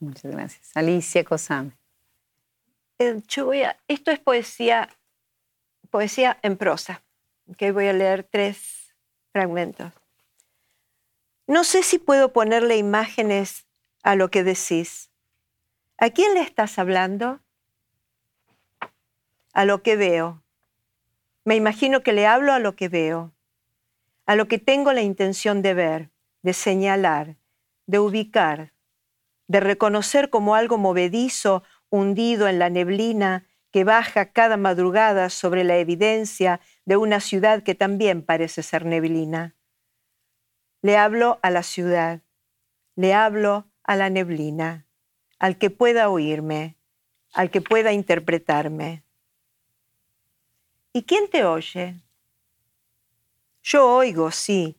Muchas 0.00 0.32
gracias. 0.32 0.70
Alicia 0.74 1.24
Cosame. 1.24 1.72
Eh, 2.98 3.20
yo 3.28 3.46
voy 3.46 3.62
a, 3.62 3.78
esto 3.88 4.10
es 4.10 4.18
poesía, 4.18 4.88
poesía 5.90 6.38
en 6.42 6.56
prosa. 6.56 7.02
que 7.56 7.72
voy 7.72 7.86
a 7.86 7.92
leer 7.92 8.24
tres 8.24 8.94
fragmentos. 9.32 9.92
No 11.46 11.64
sé 11.64 11.82
si 11.82 11.98
puedo 11.98 12.32
ponerle 12.32 12.76
imágenes 12.76 13.66
a 14.02 14.16
lo 14.16 14.30
que 14.30 14.44
decís. 14.44 15.10
¿A 15.98 16.10
quién 16.10 16.34
le 16.34 16.40
estás 16.40 16.78
hablando? 16.78 17.40
A 19.52 19.64
lo 19.64 19.82
que 19.82 19.96
veo. 19.96 20.42
Me 21.44 21.56
imagino 21.56 22.02
que 22.02 22.12
le 22.12 22.26
hablo 22.26 22.52
a 22.52 22.58
lo 22.58 22.76
que 22.76 22.88
veo, 22.88 23.32
a 24.26 24.36
lo 24.36 24.46
que 24.48 24.58
tengo 24.58 24.92
la 24.92 25.02
intención 25.02 25.62
de 25.62 25.74
ver, 25.74 26.10
de 26.42 26.52
señalar, 26.52 27.36
de 27.86 27.98
ubicar, 27.98 28.72
de 29.48 29.60
reconocer 29.60 30.30
como 30.30 30.54
algo 30.54 30.78
movedizo, 30.78 31.62
hundido 31.90 32.48
en 32.48 32.58
la 32.58 32.70
neblina 32.70 33.46
que 33.70 33.84
baja 33.84 34.32
cada 34.32 34.56
madrugada 34.56 35.30
sobre 35.30 35.64
la 35.64 35.76
evidencia 35.76 36.60
de 36.84 36.96
una 36.96 37.20
ciudad 37.20 37.62
que 37.62 37.74
también 37.74 38.22
parece 38.22 38.62
ser 38.62 38.84
neblina. 38.84 39.56
Le 40.80 40.96
hablo 40.96 41.38
a 41.42 41.50
la 41.50 41.62
ciudad, 41.62 42.22
le 42.96 43.14
hablo 43.14 43.71
a 43.84 43.96
la 43.96 44.10
neblina, 44.10 44.86
al 45.38 45.58
que 45.58 45.70
pueda 45.70 46.08
oírme, 46.08 46.76
al 47.32 47.50
que 47.50 47.60
pueda 47.60 47.92
interpretarme. 47.92 49.02
¿Y 50.92 51.04
quién 51.04 51.30
te 51.30 51.44
oye? 51.44 52.00
Yo 53.62 53.88
oigo, 53.88 54.30
sí, 54.30 54.76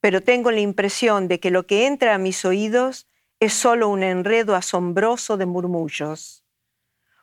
pero 0.00 0.22
tengo 0.22 0.50
la 0.50 0.60
impresión 0.60 1.28
de 1.28 1.40
que 1.40 1.50
lo 1.50 1.66
que 1.66 1.86
entra 1.86 2.14
a 2.14 2.18
mis 2.18 2.44
oídos 2.44 3.06
es 3.40 3.54
solo 3.54 3.88
un 3.88 4.04
enredo 4.04 4.54
asombroso 4.54 5.36
de 5.36 5.46
murmullos. 5.46 6.44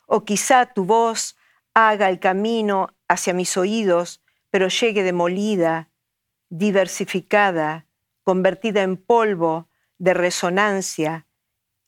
O 0.06 0.24
quizá 0.24 0.66
tu 0.66 0.84
voz 0.84 1.36
haga 1.72 2.10
el 2.10 2.20
camino 2.20 2.88
hacia 3.08 3.32
mis 3.32 3.56
oídos, 3.56 4.20
pero 4.50 4.68
llegue 4.68 5.02
demolida, 5.02 5.88
diversificada, 6.50 7.86
convertida 8.22 8.82
en 8.82 8.98
polvo 8.98 9.69
de 10.00 10.14
resonancia, 10.14 11.26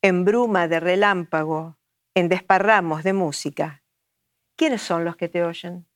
en 0.02 0.25
bruma 0.25 0.69
de 0.69 0.81
relámpago, 0.81 1.78
en 2.14 2.28
desparramos 2.28 3.02
de 3.04 3.14
música. 3.14 3.83
¿Quiénes 4.54 4.83
son 4.83 5.04
los 5.04 5.16
que 5.16 5.28
te 5.28 5.42
oyen? 5.42 5.87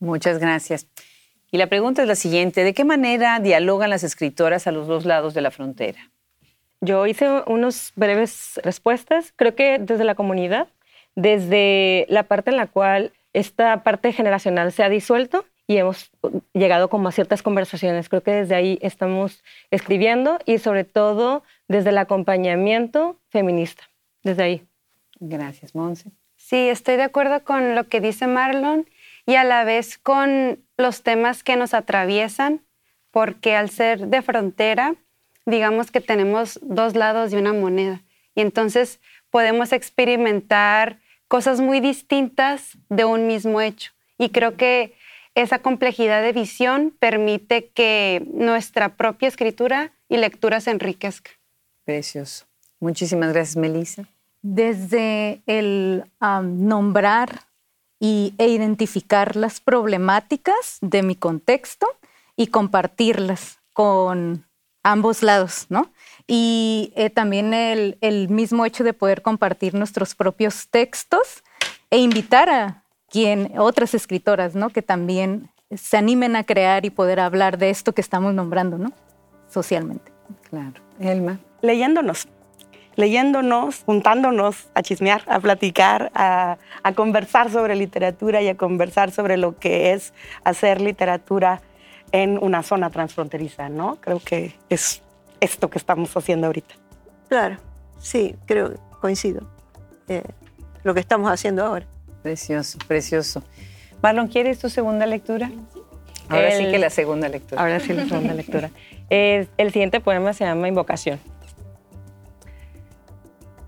Muchas 0.00 0.38
gracias. 0.38 0.88
Y 1.52 1.58
la 1.58 1.68
pregunta 1.68 2.02
es 2.02 2.08
la 2.08 2.16
siguiente, 2.16 2.64
¿de 2.64 2.74
qué 2.74 2.84
manera 2.84 3.38
dialogan 3.38 3.88
las 3.88 4.02
escritoras 4.02 4.66
a 4.66 4.72
los 4.72 4.88
dos 4.88 5.06
lados 5.06 5.32
de 5.32 5.42
la 5.42 5.52
frontera? 5.52 6.10
Yo 6.80 7.06
hice 7.06 7.42
unas 7.46 7.92
breves 7.94 8.60
respuestas, 8.64 9.32
creo 9.36 9.54
que 9.54 9.78
desde 9.78 10.04
la 10.04 10.16
comunidad, 10.16 10.68
desde 11.14 12.04
la 12.08 12.24
parte 12.24 12.50
en 12.50 12.56
la 12.56 12.66
cual 12.66 13.12
esta 13.32 13.84
parte 13.84 14.12
generacional 14.12 14.72
se 14.72 14.82
ha 14.82 14.88
disuelto 14.88 15.44
y 15.68 15.76
hemos 15.76 16.10
llegado 16.54 16.88
como 16.88 17.08
a 17.08 17.12
ciertas 17.12 17.42
conversaciones. 17.42 18.08
Creo 18.08 18.22
que 18.22 18.32
desde 18.32 18.54
ahí 18.54 18.78
estamos 18.80 19.44
escribiendo 19.70 20.38
y 20.46 20.58
sobre 20.58 20.84
todo 20.84 21.44
desde 21.68 21.90
el 21.90 21.98
acompañamiento 21.98 23.20
feminista, 23.28 23.84
desde 24.24 24.42
ahí. 24.42 24.66
Gracias, 25.20 25.74
Monse. 25.74 26.10
Sí, 26.36 26.68
estoy 26.68 26.96
de 26.96 27.02
acuerdo 27.02 27.44
con 27.44 27.74
lo 27.74 27.86
que 27.88 28.00
dice 28.00 28.26
Marlon 28.26 28.88
y 29.26 29.34
a 29.34 29.44
la 29.44 29.64
vez 29.64 29.98
con 29.98 30.58
los 30.78 31.02
temas 31.02 31.42
que 31.42 31.56
nos 31.56 31.74
atraviesan, 31.74 32.62
porque 33.10 33.54
al 33.54 33.68
ser 33.68 34.06
de 34.06 34.22
frontera, 34.22 34.94
digamos 35.44 35.90
que 35.90 36.00
tenemos 36.00 36.58
dos 36.62 36.96
lados 36.96 37.30
de 37.30 37.38
una 37.38 37.52
moneda 37.52 38.02
y 38.34 38.40
entonces 38.40 39.00
podemos 39.28 39.72
experimentar 39.72 41.00
cosas 41.26 41.60
muy 41.60 41.80
distintas 41.80 42.78
de 42.88 43.04
un 43.04 43.26
mismo 43.26 43.60
hecho. 43.60 43.92
Y 44.16 44.30
creo 44.30 44.56
que 44.56 44.94
esa 45.42 45.60
complejidad 45.60 46.22
de 46.22 46.32
visión 46.32 46.92
permite 46.98 47.68
que 47.68 48.26
nuestra 48.32 48.96
propia 48.96 49.28
escritura 49.28 49.92
y 50.08 50.16
lectura 50.16 50.60
se 50.60 50.72
enriquezca. 50.72 51.30
Precioso. 51.84 52.46
Muchísimas 52.80 53.32
gracias, 53.32 53.56
Melissa. 53.56 54.08
Desde 54.42 55.42
el 55.46 56.04
nombrar 56.20 57.42
y, 58.00 58.34
e 58.38 58.48
identificar 58.48 59.36
las 59.36 59.60
problemáticas 59.60 60.78
de 60.80 61.02
mi 61.02 61.14
contexto 61.14 61.86
y 62.36 62.48
compartirlas 62.48 63.58
con 63.72 64.44
ambos 64.82 65.22
lados, 65.22 65.66
¿no? 65.68 65.90
Y 66.26 66.92
eh, 66.94 67.10
también 67.10 67.54
el, 67.54 67.96
el 68.00 68.28
mismo 68.28 68.64
hecho 68.64 68.84
de 68.84 68.92
poder 68.92 69.22
compartir 69.22 69.74
nuestros 69.74 70.14
propios 70.14 70.68
textos 70.68 71.42
e 71.90 71.98
invitar 71.98 72.48
a 72.50 72.84
quien, 73.10 73.52
otras 73.58 73.94
escritoras, 73.94 74.54
¿no? 74.54 74.70
Que 74.70 74.82
también 74.82 75.50
se 75.74 75.96
animen 75.96 76.36
a 76.36 76.44
crear 76.44 76.84
y 76.84 76.90
poder 76.90 77.20
hablar 77.20 77.58
de 77.58 77.70
esto 77.70 77.92
que 77.92 78.00
estamos 78.00 78.34
nombrando, 78.34 78.78
¿no? 78.78 78.92
Socialmente. 79.48 80.12
Claro. 80.50 80.74
Elma. 81.00 81.38
Leyéndonos, 81.62 82.28
leyéndonos, 82.96 83.82
juntándonos 83.84 84.68
a 84.74 84.82
chismear, 84.82 85.22
a 85.26 85.40
platicar, 85.40 86.10
a, 86.14 86.58
a, 86.82 86.92
conversar 86.92 87.50
sobre 87.50 87.76
literatura 87.76 88.42
y 88.42 88.48
a 88.48 88.56
conversar 88.56 89.10
sobre 89.10 89.36
lo 89.36 89.58
que 89.58 89.92
es 89.92 90.12
hacer 90.44 90.80
literatura 90.80 91.62
en 92.12 92.38
una 92.42 92.62
zona 92.62 92.90
transfronteriza, 92.90 93.68
¿no? 93.68 93.96
Creo 94.00 94.20
que 94.20 94.54
es 94.68 95.02
esto 95.40 95.68
que 95.70 95.78
estamos 95.78 96.16
haciendo 96.16 96.46
ahorita. 96.46 96.74
Claro, 97.28 97.56
sí, 97.98 98.36
creo, 98.46 98.74
coincido. 99.00 99.42
Eh, 100.08 100.22
lo 100.84 100.94
que 100.94 101.00
estamos 101.00 101.30
haciendo 101.30 101.64
ahora. 101.64 101.86
Precioso, 102.22 102.78
precioso. 102.86 103.42
Marlon, 104.02 104.28
¿quieres 104.28 104.58
tu 104.58 104.68
segunda 104.68 105.06
lectura? 105.06 105.50
Ahora 106.28 106.50
sí 106.52 106.70
que 106.70 106.78
la 106.78 106.90
segunda 106.90 107.28
lectura. 107.28 107.60
Ahora 107.60 107.80
sí 107.80 107.92
la 107.92 108.06
segunda 108.06 108.34
lectura. 108.34 108.70
el 109.08 109.72
siguiente 109.72 110.00
poema 110.00 110.32
se 110.32 110.44
llama 110.44 110.68
Invocación. 110.68 111.18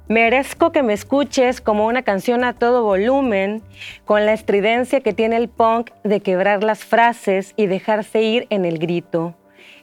Merezco 0.08 0.72
que 0.72 0.82
me 0.82 0.92
escuches 0.92 1.60
como 1.60 1.86
una 1.86 2.02
canción 2.02 2.42
a 2.42 2.52
todo 2.52 2.82
volumen, 2.82 3.62
con 4.04 4.26
la 4.26 4.32
estridencia 4.32 5.00
que 5.00 5.12
tiene 5.12 5.36
el 5.36 5.48
punk 5.48 5.92
de 6.02 6.18
quebrar 6.18 6.64
las 6.64 6.84
frases 6.84 7.54
y 7.56 7.66
dejarse 7.66 8.20
ir 8.20 8.48
en 8.50 8.64
el 8.64 8.78
grito. 8.78 9.36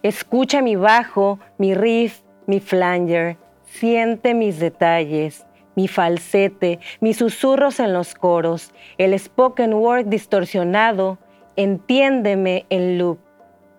Escucha 0.03 0.61
mi 0.61 0.75
bajo, 0.75 1.39
mi 1.57 1.73
riff, 1.73 2.19
mi 2.45 2.59
flanger. 2.59 3.37
Siente 3.65 4.33
mis 4.33 4.59
detalles 4.59 5.45
mi 5.77 5.87
falsete, 5.87 6.79
mis 7.01 7.17
susurros 7.17 7.79
en 7.79 7.93
los 7.93 8.15
coros, 8.15 8.73
el 8.97 9.17
spoken 9.17 9.75
word 9.75 10.07
distorsionado, 10.07 11.19
entiéndeme 11.55 12.65
en 12.71 12.97
loop, 12.97 13.19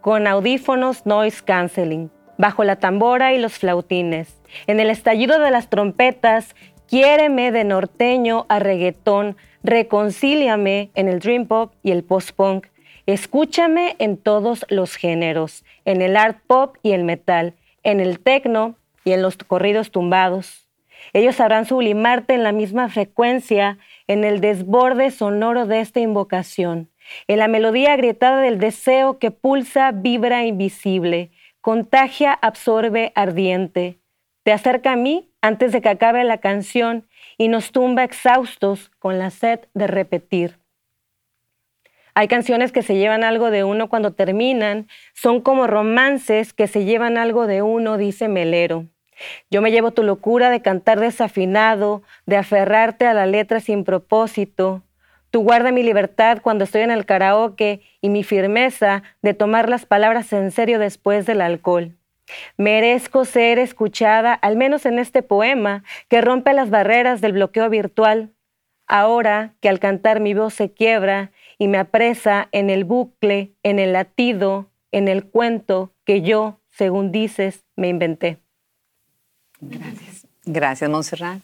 con 0.01 0.29
audífonos 0.29 1.07
noise 1.07 1.43
canceling, 1.45 2.09
bajo 2.39 2.63
la 2.63 2.77
tambora 2.77 3.35
y 3.35 3.39
los 3.39 3.59
flautines, 3.59 4.41
en 4.69 4.79
el 4.79 4.91
estallido 4.91 5.41
de 5.41 5.51
las 5.51 5.69
trompetas, 5.69 6.55
quiéreme 6.87 7.51
de 7.51 7.65
norteño 7.65 8.47
a 8.49 8.61
reggaetón, 8.61 9.37
reconcíliame 9.65 10.93
en 10.95 11.09
el 11.09 11.19
dream 11.19 11.47
pop 11.47 11.73
y 11.83 11.91
el 11.91 12.05
post 12.05 12.31
punk, 12.31 12.69
escúchame 13.07 13.97
en 13.99 14.19
todos 14.19 14.65
los 14.69 14.95
géneros, 14.95 15.65
en 15.85 16.01
el 16.01 16.17
art 16.17 16.39
pop 16.47 16.77
y 16.85 16.93
el 16.93 17.03
metal, 17.03 17.55
en 17.83 17.99
el 17.99 18.21
techno 18.21 18.77
y 19.05 19.11
en 19.15 19.23
los 19.23 19.37
corridos 19.37 19.91
tumbados 19.91 20.68
ellos 21.13 21.37
sabrán 21.37 21.65
sublimarte 21.65 22.35
en 22.35 22.43
la 22.43 22.53
misma 22.53 22.89
frecuencia, 22.89 23.79
en 24.07 24.25
el 24.25 24.41
desborde 24.41 25.11
sonoro 25.11 25.67
de 25.67 25.81
esta 25.81 26.01
invocación, 26.01 26.91
en 27.27 27.39
la 27.39 27.49
melodía 27.49 27.93
agrietada 27.93 28.41
del 28.41 28.59
deseo 28.59 29.19
que 29.19 29.31
pulsa, 29.31 29.93
vibra 29.93 30.45
invisible, 30.45 31.31
contagia, 31.61 32.33
absorbe, 32.33 33.13
ardiente. 33.15 33.99
Te 34.43 34.53
acerca 34.53 34.93
a 34.93 34.97
mí 34.97 35.31
antes 35.43 35.73
de 35.73 35.81
que 35.81 35.89
acabe 35.89 36.25
la 36.25 36.39
canción 36.39 37.07
y 37.37 37.49
nos 37.49 37.73
tumba 37.73 38.05
exhaustos 38.05 38.91
con 38.99 39.19
la 39.19 39.31
sed 39.31 39.61
de 39.75 39.87
repetir. 39.87 40.59
Hay 42.15 42.27
canciones 42.27 42.73
que 42.73 42.83
se 42.83 42.97
llevan 42.97 43.23
algo 43.23 43.51
de 43.51 43.63
uno 43.63 43.89
cuando 43.89 44.13
terminan, 44.13 44.89
son 45.15 45.41
como 45.41 45.69
romances 45.69 46.53
que 46.53 46.67
se 46.67 46.85
llevan 46.85 47.17
algo 47.17 47.47
de 47.47 47.63
uno, 47.63 47.97
dice 47.97 48.27
Melero. 48.27 48.87
Yo 49.51 49.63
me 49.63 49.71
llevo 49.71 49.93
tu 49.93 50.03
locura 50.03 50.51
de 50.51 50.63
cantar 50.63 51.01
desafinado, 51.01 52.03
de 52.27 52.37
aferrarte 52.37 53.07
a 53.07 53.15
la 53.15 53.27
letra 53.27 53.61
sin 53.61 53.85
propósito. 53.85 54.83
Tú 55.31 55.43
guarda 55.43 55.73
mi 55.73 55.83
libertad 55.83 56.39
cuando 56.43 56.65
estoy 56.65 56.83
en 56.83 56.91
el 56.91 57.05
karaoke 57.05 57.83
y 58.01 58.09
mi 58.09 58.25
firmeza 58.25 59.03
de 59.23 59.35
tomar 59.35 59.69
las 59.69 59.85
palabras 59.85 60.33
en 60.33 60.51
serio 60.51 60.79
después 60.79 61.27
del 61.27 61.41
alcohol. 61.41 61.97
Merezco 62.57 63.25
ser 63.25 63.59
escuchada, 63.59 64.35
al 64.35 64.57
menos 64.57 64.87
en 64.87 64.99
este 64.99 65.23
poema, 65.23 65.85
que 66.09 66.21
rompe 66.21 66.53
las 66.53 66.71
barreras 66.71 67.21
del 67.21 67.33
bloqueo 67.33 67.69
virtual. 67.69 68.33
Ahora 68.87 69.55
que 69.61 69.69
al 69.69 69.81
cantar 69.81 70.21
mi 70.21 70.35
voz 70.35 70.55
se 70.55 70.73
quiebra 70.73 71.31
y 71.59 71.69
me 71.69 71.79
apresa 71.79 72.49
en 72.53 72.71
el 72.71 72.85
bucle, 72.85 73.53
en 73.63 73.79
el 73.79 73.93
latido, 73.93 74.71
en 74.93 75.09
el 75.09 75.27
cuento 75.27 75.93
que 76.05 76.23
yo, 76.23 76.61
según 76.71 77.13
dices, 77.13 77.67
me 77.77 77.89
inventé. 77.89 78.39
Gracias. 79.61 80.27
Gracias, 80.45 80.91
Montserrat. 80.91 81.43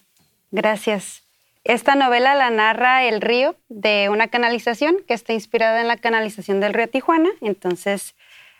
Gracias. 0.50 1.25
Esta 1.64 1.94
novela 1.94 2.35
la 2.35 2.50
narra 2.50 3.04
el 3.04 3.21
río 3.21 3.56
de 3.68 4.09
una 4.11 4.28
canalización 4.28 4.97
que 5.09 5.14
está 5.14 5.33
inspirada 5.33 5.80
en 5.80 5.88
la 5.88 5.97
canalización 5.97 6.61
del 6.61 6.75
río 6.75 6.88
Tijuana. 6.88 7.30
Entonces, 7.40 8.14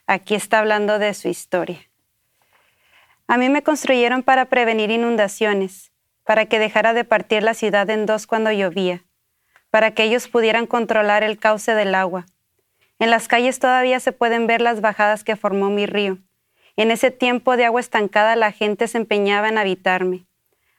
aquí 0.07 0.35
está 0.35 0.61
hablando 0.61 0.99
de 0.99 1.13
su 1.15 1.29
historia. 1.29 1.81
A 3.27 3.37
mí 3.37 3.49
me 3.49 3.63
construyeron 3.63 4.23
para 4.23 4.47
prevenir 4.47 4.91
inundaciones, 4.91 5.93
para 6.25 6.47
que 6.47 6.59
dejara 6.59 6.95
de 6.95 7.05
partir 7.05 7.43
la 7.43 7.55
ciudad 7.55 7.89
en 7.91 8.07
dos 8.07 8.27
cuando 8.27 8.53
llovía, 8.53 9.05
para 9.71 9.93
que 9.93 10.05
ellos 10.05 10.29
pudieran 10.29 10.67
controlar 10.67 11.23
el 11.23 11.39
cauce 11.39 11.75
del 11.75 11.95
agua. 11.95 12.27
En 12.99 13.11
las 13.11 13.29
calles 13.29 13.59
todavía 13.59 14.01
se 14.01 14.13
pueden 14.13 14.47
ver 14.47 14.61
las 14.61 14.81
bajadas 14.81 15.25
que 15.25 15.37
formó 15.37 15.69
mi 15.69 15.87
río. 15.87 16.19
En 16.77 16.91
ese 16.91 17.11
tiempo 17.11 17.57
de 17.57 17.65
agua 17.65 17.81
estancada 17.81 18.37
la 18.37 18.53
gente 18.53 18.89
se 18.89 18.99
empeñaba 18.99 19.49
en 19.49 19.59
habitarme, 19.59 20.27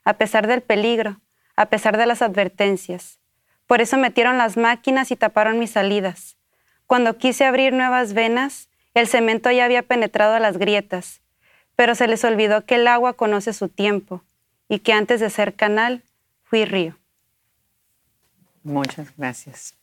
a 0.03 0.13
pesar 0.13 0.47
del 0.47 0.61
peligro, 0.61 1.21
a 1.55 1.67
pesar 1.67 1.97
de 1.97 2.05
las 2.05 2.21
advertencias. 2.21 3.19
Por 3.67 3.81
eso 3.81 3.97
metieron 3.97 4.37
las 4.37 4.57
máquinas 4.57 5.11
y 5.11 5.15
taparon 5.15 5.59
mis 5.59 5.71
salidas. 5.71 6.37
Cuando 6.85 7.17
quise 7.17 7.45
abrir 7.45 7.73
nuevas 7.73 8.13
venas, 8.13 8.69
el 8.93 9.07
cemento 9.07 9.51
ya 9.51 9.65
había 9.65 9.83
penetrado 9.83 10.33
a 10.33 10.39
las 10.39 10.57
grietas 10.57 11.21
pero 11.75 11.95
se 11.95 12.07
les 12.07 12.23
olvidó 12.23 12.65
que 12.65 12.75
el 12.75 12.87
agua 12.87 13.13
conoce 13.13 13.53
su 13.53 13.69
tiempo 13.69 14.23
y 14.67 14.79
que 14.79 14.93
antes 14.93 15.19
de 15.19 15.29
ser 15.29 15.55
canal 15.55 16.03
fui 16.43 16.65
río. 16.65 16.97
Muchas 18.63 19.15
gracias. 19.15 19.75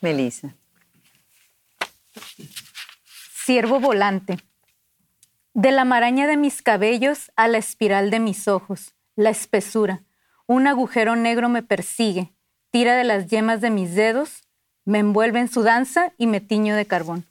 Melissa. 0.00 0.54
Siervo 3.44 3.80
volante. 3.80 4.38
De 5.56 5.72
la 5.72 5.86
maraña 5.86 6.26
de 6.26 6.36
mis 6.36 6.60
cabellos 6.60 7.32
a 7.34 7.48
la 7.48 7.56
espiral 7.56 8.10
de 8.10 8.20
mis 8.20 8.46
ojos, 8.46 8.94
la 9.14 9.30
espesura, 9.30 10.02
un 10.46 10.66
agujero 10.66 11.16
negro 11.16 11.48
me 11.48 11.62
persigue, 11.62 12.34
tira 12.70 12.94
de 12.94 13.04
las 13.04 13.28
yemas 13.28 13.62
de 13.62 13.70
mis 13.70 13.94
dedos, 13.94 14.42
me 14.84 14.98
envuelve 14.98 15.40
en 15.40 15.48
su 15.48 15.62
danza 15.62 16.12
y 16.18 16.26
me 16.26 16.42
tiño 16.42 16.76
de 16.76 16.84
carbón. 16.84 17.24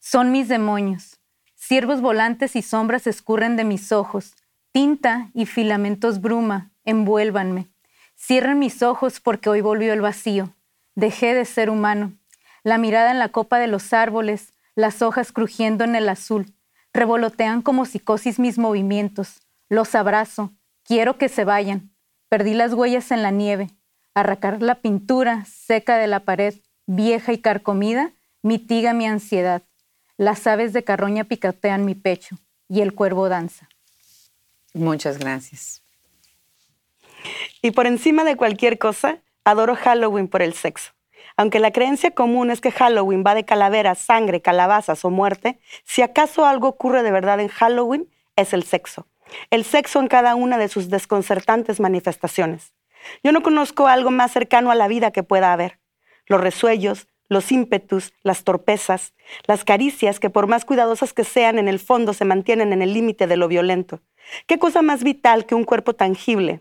Son 0.00 0.32
mis 0.32 0.48
demonios, 0.48 1.20
Ciervos 1.54 2.00
volantes 2.00 2.56
y 2.56 2.62
sombras 2.62 3.06
escurren 3.06 3.56
de 3.56 3.62
mis 3.62 3.92
ojos. 3.92 4.34
Tinta 4.72 5.30
y 5.34 5.46
filamentos 5.46 6.20
bruma, 6.20 6.72
envuélvanme. 6.84 7.68
Cierren 8.18 8.58
mis 8.58 8.82
ojos 8.82 9.20
porque 9.20 9.48
hoy 9.48 9.60
volvió 9.60 9.92
el 9.92 10.00
vacío. 10.00 10.56
Dejé 10.96 11.34
de 11.34 11.44
ser 11.44 11.70
humano. 11.70 12.14
La 12.64 12.78
mirada 12.78 13.12
en 13.12 13.20
la 13.20 13.28
copa 13.28 13.60
de 13.60 13.68
los 13.68 13.92
árboles, 13.92 14.52
las 14.74 15.02
hojas 15.02 15.30
crujiendo 15.30 15.84
en 15.84 15.94
el 15.94 16.08
azul. 16.08 16.52
Revolotean 16.92 17.62
como 17.62 17.84
psicosis 17.84 18.38
mis 18.38 18.58
movimientos. 18.58 19.40
Los 19.68 19.94
abrazo. 19.94 20.52
Quiero 20.84 21.18
que 21.18 21.28
se 21.28 21.44
vayan. 21.44 21.90
Perdí 22.28 22.54
las 22.54 22.72
huellas 22.72 23.10
en 23.10 23.22
la 23.22 23.30
nieve. 23.30 23.70
Arracar 24.14 24.60
la 24.60 24.76
pintura 24.76 25.44
seca 25.44 25.96
de 25.96 26.08
la 26.08 26.20
pared, 26.20 26.54
vieja 26.86 27.32
y 27.32 27.38
carcomida, 27.38 28.12
mitiga 28.42 28.92
mi 28.92 29.06
ansiedad. 29.06 29.62
Las 30.16 30.46
aves 30.46 30.72
de 30.72 30.84
carroña 30.84 31.24
picotean 31.24 31.84
mi 31.84 31.94
pecho 31.94 32.36
y 32.68 32.80
el 32.80 32.94
cuervo 32.94 33.28
danza. 33.28 33.68
Muchas 34.74 35.18
gracias. 35.18 35.82
Y 37.62 37.70
por 37.72 37.86
encima 37.86 38.24
de 38.24 38.36
cualquier 38.36 38.78
cosa, 38.78 39.18
adoro 39.44 39.76
Halloween 39.76 40.28
por 40.28 40.42
el 40.42 40.54
sexo. 40.54 40.92
Aunque 41.40 41.58
la 41.58 41.70
creencia 41.70 42.10
común 42.10 42.50
es 42.50 42.60
que 42.60 42.70
Halloween 42.70 43.24
va 43.26 43.34
de 43.34 43.46
calaveras, 43.46 43.96
sangre, 43.96 44.42
calabazas 44.42 45.06
o 45.06 45.10
muerte, 45.10 45.58
si 45.84 46.02
acaso 46.02 46.44
algo 46.44 46.68
ocurre 46.68 47.02
de 47.02 47.10
verdad 47.10 47.40
en 47.40 47.48
Halloween, 47.48 48.10
es 48.36 48.52
el 48.52 48.62
sexo. 48.62 49.06
El 49.48 49.64
sexo 49.64 50.00
en 50.00 50.08
cada 50.08 50.34
una 50.34 50.58
de 50.58 50.68
sus 50.68 50.90
desconcertantes 50.90 51.80
manifestaciones. 51.80 52.74
Yo 53.24 53.32
no 53.32 53.40
conozco 53.42 53.86
algo 53.86 54.10
más 54.10 54.32
cercano 54.32 54.70
a 54.70 54.74
la 54.74 54.86
vida 54.86 55.12
que 55.12 55.22
pueda 55.22 55.54
haber. 55.54 55.80
Los 56.26 56.42
resuellos, 56.42 57.08
los 57.30 57.50
ímpetus, 57.52 58.12
las 58.22 58.44
torpezas, 58.44 59.14
las 59.46 59.64
caricias 59.64 60.20
que 60.20 60.28
por 60.28 60.46
más 60.46 60.66
cuidadosas 60.66 61.14
que 61.14 61.24
sean 61.24 61.58
en 61.58 61.68
el 61.68 61.78
fondo 61.78 62.12
se 62.12 62.26
mantienen 62.26 62.74
en 62.74 62.82
el 62.82 62.92
límite 62.92 63.26
de 63.26 63.38
lo 63.38 63.48
violento. 63.48 64.02
¿Qué 64.46 64.58
cosa 64.58 64.82
más 64.82 65.02
vital 65.02 65.46
que 65.46 65.54
un 65.54 65.64
cuerpo 65.64 65.94
tangible, 65.94 66.60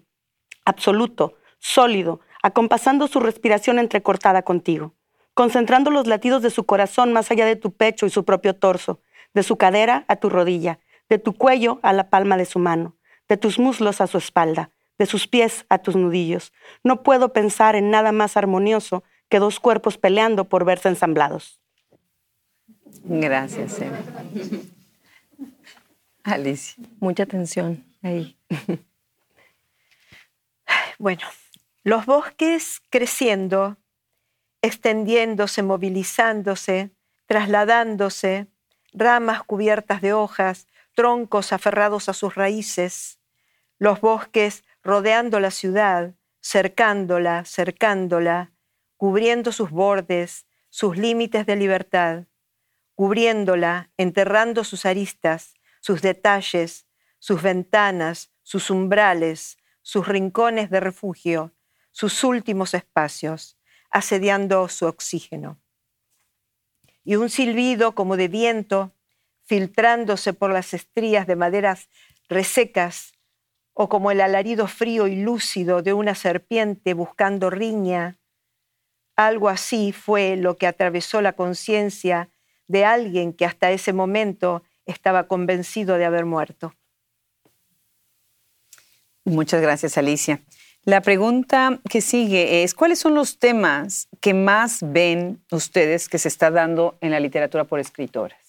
absoluto, 0.63 1.33
sólido, 1.57 2.21
acompasando 2.41 3.07
su 3.07 3.19
respiración 3.19 3.79
entrecortada 3.79 4.41
contigo, 4.43 4.93
concentrando 5.33 5.91
los 5.91 6.07
latidos 6.07 6.41
de 6.41 6.49
su 6.49 6.65
corazón 6.65 7.13
más 7.13 7.31
allá 7.31 7.45
de 7.45 7.55
tu 7.55 7.71
pecho 7.71 8.05
y 8.05 8.09
su 8.09 8.25
propio 8.25 8.55
torso, 8.55 9.01
de 9.33 9.43
su 9.43 9.57
cadera 9.57 10.05
a 10.07 10.17
tu 10.17 10.29
rodilla, 10.29 10.79
de 11.09 11.19
tu 11.19 11.33
cuello 11.33 11.79
a 11.81 11.93
la 11.93 12.09
palma 12.09 12.37
de 12.37 12.45
su 12.45 12.59
mano, 12.59 12.95
de 13.27 13.37
tus 13.37 13.59
muslos 13.59 14.01
a 14.01 14.07
su 14.07 14.17
espalda, 14.17 14.71
de 14.97 15.05
sus 15.05 15.27
pies 15.27 15.65
a 15.69 15.79
tus 15.79 15.95
nudillos. 15.95 16.53
No 16.83 17.03
puedo 17.03 17.33
pensar 17.33 17.75
en 17.75 17.89
nada 17.89 18.11
más 18.11 18.37
armonioso 18.37 19.03
que 19.29 19.39
dos 19.39 19.59
cuerpos 19.59 19.97
peleando 19.97 20.45
por 20.45 20.65
verse 20.65 20.89
ensamblados. 20.89 21.59
Gracias, 23.03 23.79
Alicia. 26.23 26.83
Mucha 26.99 27.23
atención 27.23 27.85
ahí. 28.01 28.37
Bueno, 30.97 31.21
los 31.83 32.05
bosques 32.05 32.81
creciendo, 32.89 33.77
extendiéndose, 34.61 35.63
movilizándose, 35.63 36.91
trasladándose, 37.25 38.47
ramas 38.91 39.43
cubiertas 39.43 40.01
de 40.01 40.11
hojas, 40.13 40.67
troncos 40.93 41.53
aferrados 41.53 42.09
a 42.09 42.13
sus 42.13 42.35
raíces, 42.35 43.19
los 43.77 44.01
bosques 44.01 44.65
rodeando 44.83 45.39
la 45.39 45.51
ciudad, 45.51 46.15
cercándola, 46.41 47.45
cercándola, 47.45 48.51
cubriendo 48.97 49.53
sus 49.53 49.69
bordes, 49.69 50.45
sus 50.69 50.97
límites 50.97 51.45
de 51.45 51.55
libertad, 51.55 52.25
cubriéndola, 52.95 53.89
enterrando 53.95 54.65
sus 54.65 54.85
aristas, 54.85 55.53
sus 55.79 56.01
detalles, 56.01 56.87
sus 57.19 57.41
ventanas, 57.41 58.31
sus 58.43 58.69
umbrales, 58.69 59.57
sus 59.81 60.07
rincones 60.07 60.69
de 60.69 60.81
refugio, 60.81 61.53
sus 61.91 62.23
últimos 62.23 62.73
espacios, 62.73 63.57
asediando 63.89 64.67
su 64.69 64.85
oxígeno. 64.85 65.61
Y 67.03 67.15
un 67.15 67.29
silbido 67.29 67.95
como 67.95 68.17
de 68.17 68.27
viento, 68.27 68.93
filtrándose 69.43 70.33
por 70.33 70.51
las 70.51 70.73
estrías 70.73 71.25
de 71.27 71.35
maderas 71.35 71.89
resecas, 72.27 73.13
o 73.73 73.87
como 73.87 74.11
el 74.11 74.21
alarido 74.21 74.67
frío 74.67 75.07
y 75.07 75.15
lúcido 75.15 75.81
de 75.81 75.93
una 75.93 76.13
serpiente 76.13 76.93
buscando 76.93 77.49
riña, 77.49 78.19
algo 79.15 79.49
así 79.49 79.91
fue 79.91 80.35
lo 80.37 80.57
que 80.57 80.67
atravesó 80.67 81.21
la 81.21 81.33
conciencia 81.33 82.29
de 82.67 82.85
alguien 82.85 83.33
que 83.33 83.45
hasta 83.45 83.71
ese 83.71 83.91
momento 83.91 84.63
estaba 84.85 85.27
convencido 85.27 85.97
de 85.97 86.05
haber 86.05 86.25
muerto. 86.25 86.73
Muchas 89.25 89.61
gracias, 89.61 89.97
Alicia. 89.97 90.41
La 90.85 91.01
pregunta 91.01 91.79
que 91.89 92.01
sigue 92.01 92.63
es, 92.63 92.73
¿cuáles 92.73 92.99
son 92.99 93.13
los 93.13 93.37
temas 93.37 94.07
que 94.21 94.33
más 94.33 94.79
ven 94.81 95.39
ustedes 95.51 96.07
que 96.07 96.17
se 96.17 96.29
está 96.29 96.51
dando 96.51 96.97
en 97.01 97.11
la 97.11 97.19
literatura 97.19 97.65
por 97.65 97.79
escritoras? 97.79 98.39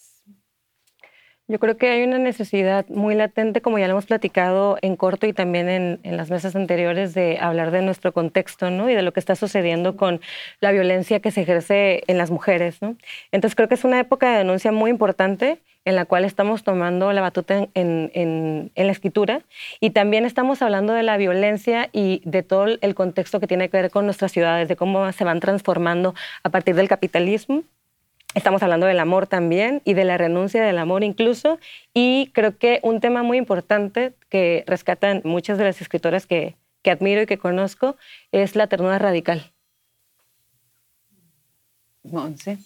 Yo 1.51 1.59
creo 1.59 1.75
que 1.75 1.89
hay 1.89 2.03
una 2.03 2.17
necesidad 2.17 2.87
muy 2.87 3.13
latente, 3.13 3.61
como 3.61 3.77
ya 3.77 3.87
lo 3.87 3.91
hemos 3.91 4.05
platicado 4.05 4.77
en 4.81 4.95
corto 4.95 5.27
y 5.27 5.33
también 5.33 5.67
en, 5.67 5.99
las 6.15 6.31
mesas 6.31 6.55
anteriores, 6.55 7.13
de 7.13 7.39
hablar 7.41 7.71
de 7.71 7.81
nuestro 7.81 8.13
contexto 8.13 8.71
¿no? 8.71 8.89
y 8.89 8.95
de 8.95 9.01
lo 9.01 9.11
que 9.11 9.19
está 9.19 9.35
sucediendo 9.35 9.97
con 9.97 10.21
la 10.61 10.71
violencia 10.71 11.19
que 11.19 11.31
se 11.31 11.41
ejerce 11.41 12.03
en 12.07 12.17
las 12.17 12.31
mujeres. 12.31 12.81
¿no? 12.81 12.95
Entonces 13.33 13.55
creo 13.55 13.67
que 13.67 13.75
es 13.75 13.83
una 13.83 13.99
época 13.99 14.31
de 14.31 14.37
denuncia 14.37 14.71
muy 14.71 14.89
importante 14.89 15.59
en 15.85 15.95
la 15.95 16.05
cual 16.05 16.25
estamos 16.25 16.63
tomando 16.63 17.11
la 17.11 17.21
batuta 17.21 17.67
en, 17.73 18.71
la 18.75 18.91
escritura 18.91 19.41
y 19.79 19.91
también 19.91 20.25
estamos 20.25 20.61
hablando 20.61 20.93
de 20.93 21.03
la 21.03 21.17
violencia 21.17 21.89
y 21.91 22.21
de 22.25 22.43
todo 22.43 22.65
el 22.65 22.95
contexto 22.95 23.39
que 23.39 23.47
tiene 23.47 23.69
que 23.69 23.77
ver 23.81 23.91
con 23.91 24.05
nuestras 24.05 24.31
ciudades, 24.31 24.67
de 24.67 24.75
cómo 24.75 25.11
se 25.11 25.23
van 25.23 25.39
transformando 25.39 26.13
a 26.43 26.49
partir 26.49 26.75
del 26.75 26.87
capitalismo. 26.87 27.63
Estamos 28.33 28.63
hablando 28.63 28.85
del 28.85 28.99
amor 28.99 29.27
también 29.27 29.81
y 29.83 29.93
de 29.93 30.05
la 30.05 30.17
renuncia 30.17 30.63
del 30.63 30.77
amor 30.77 31.03
incluso. 31.03 31.59
Y 31.93 32.29
creo 32.33 32.57
que 32.57 32.79
un 32.81 33.01
tema 33.01 33.23
muy 33.23 33.37
importante 33.37 34.13
que 34.29 34.63
rescatan 34.67 35.21
muchas 35.25 35.57
de 35.57 35.65
las 35.65 35.81
escritoras 35.81 36.27
que, 36.27 36.55
que 36.81 36.91
admiro 36.91 37.21
y 37.21 37.25
que 37.25 37.37
conozco 37.37 37.97
es 38.31 38.55
la 38.55 38.67
ternura 38.67 38.99
radical. 38.99 39.51
Monse. 42.03 42.57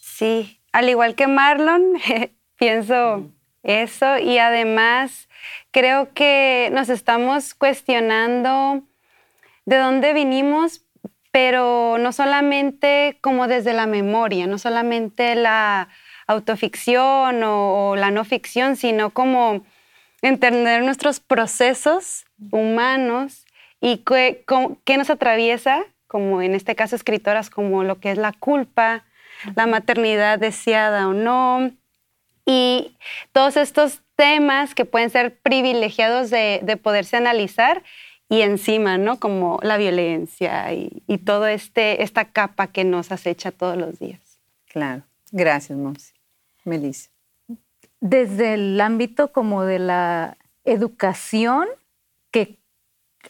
Sí, 0.00 0.60
al 0.72 0.88
igual 0.88 1.14
que 1.14 1.26
Marlon, 1.26 1.94
pienso 2.64 3.30
eso 3.62 4.16
y 4.18 4.38
además 4.38 5.28
creo 5.70 6.14
que 6.14 6.70
nos 6.72 6.88
estamos 6.88 7.52
cuestionando 7.52 8.82
de 9.66 9.76
dónde 9.76 10.14
vinimos, 10.14 10.82
pero 11.30 11.98
no 11.98 12.12
solamente 12.12 13.18
como 13.20 13.48
desde 13.48 13.74
la 13.74 13.86
memoria, 13.86 14.46
no 14.46 14.56
solamente 14.56 15.34
la 15.34 15.88
autoficción 16.26 17.42
o, 17.44 17.96
la 17.96 18.10
no 18.10 18.24
ficción, 18.24 18.76
sino 18.76 19.10
como 19.10 19.62
entender 20.22 20.82
nuestros 20.84 21.20
procesos 21.20 22.24
humanos 22.50 23.44
y 23.82 23.98
qué, 23.98 24.42
qué 24.84 24.96
nos 24.96 25.10
atraviesa, 25.10 25.84
como 26.06 26.40
en 26.40 26.54
este 26.54 26.74
caso 26.74 26.96
escritoras, 26.96 27.50
como 27.50 27.84
lo 27.84 28.00
que 28.00 28.10
es 28.10 28.16
la 28.16 28.32
culpa, 28.32 29.04
la 29.54 29.66
maternidad 29.66 30.38
deseada 30.38 31.08
o 31.08 31.12
no, 31.12 31.70
y 32.46 32.96
todos 33.32 33.56
estos 33.56 34.02
temas 34.16 34.74
que 34.74 34.84
pueden 34.84 35.10
ser 35.10 35.38
privilegiados 35.38 36.30
de, 36.30 36.78
poderse 36.82 37.16
analizar 37.16 37.82
y 38.28 38.42
encima, 38.42 38.98
¿no? 38.98 39.18
Como 39.18 39.58
la 39.62 39.76
violencia 39.76 40.72
y, 40.72 41.02
y 41.06 41.18
todo 41.18 41.46
este, 41.46 42.02
esta 42.02 42.26
capa 42.26 42.68
que 42.68 42.84
nos 42.84 43.12
acecha 43.12 43.50
todos 43.50 43.76
los 43.76 43.98
días. 43.98 44.20
Claro. 44.66 45.02
Gracias, 45.30 45.76
Monsi. 45.76 46.12
Melissa. 46.64 47.10
Desde 48.00 48.54
el 48.54 48.80
ámbito 48.80 49.32
como 49.32 49.64
de 49.64 49.78
la 49.78 50.36
educación, 50.64 51.66
que 52.30 52.58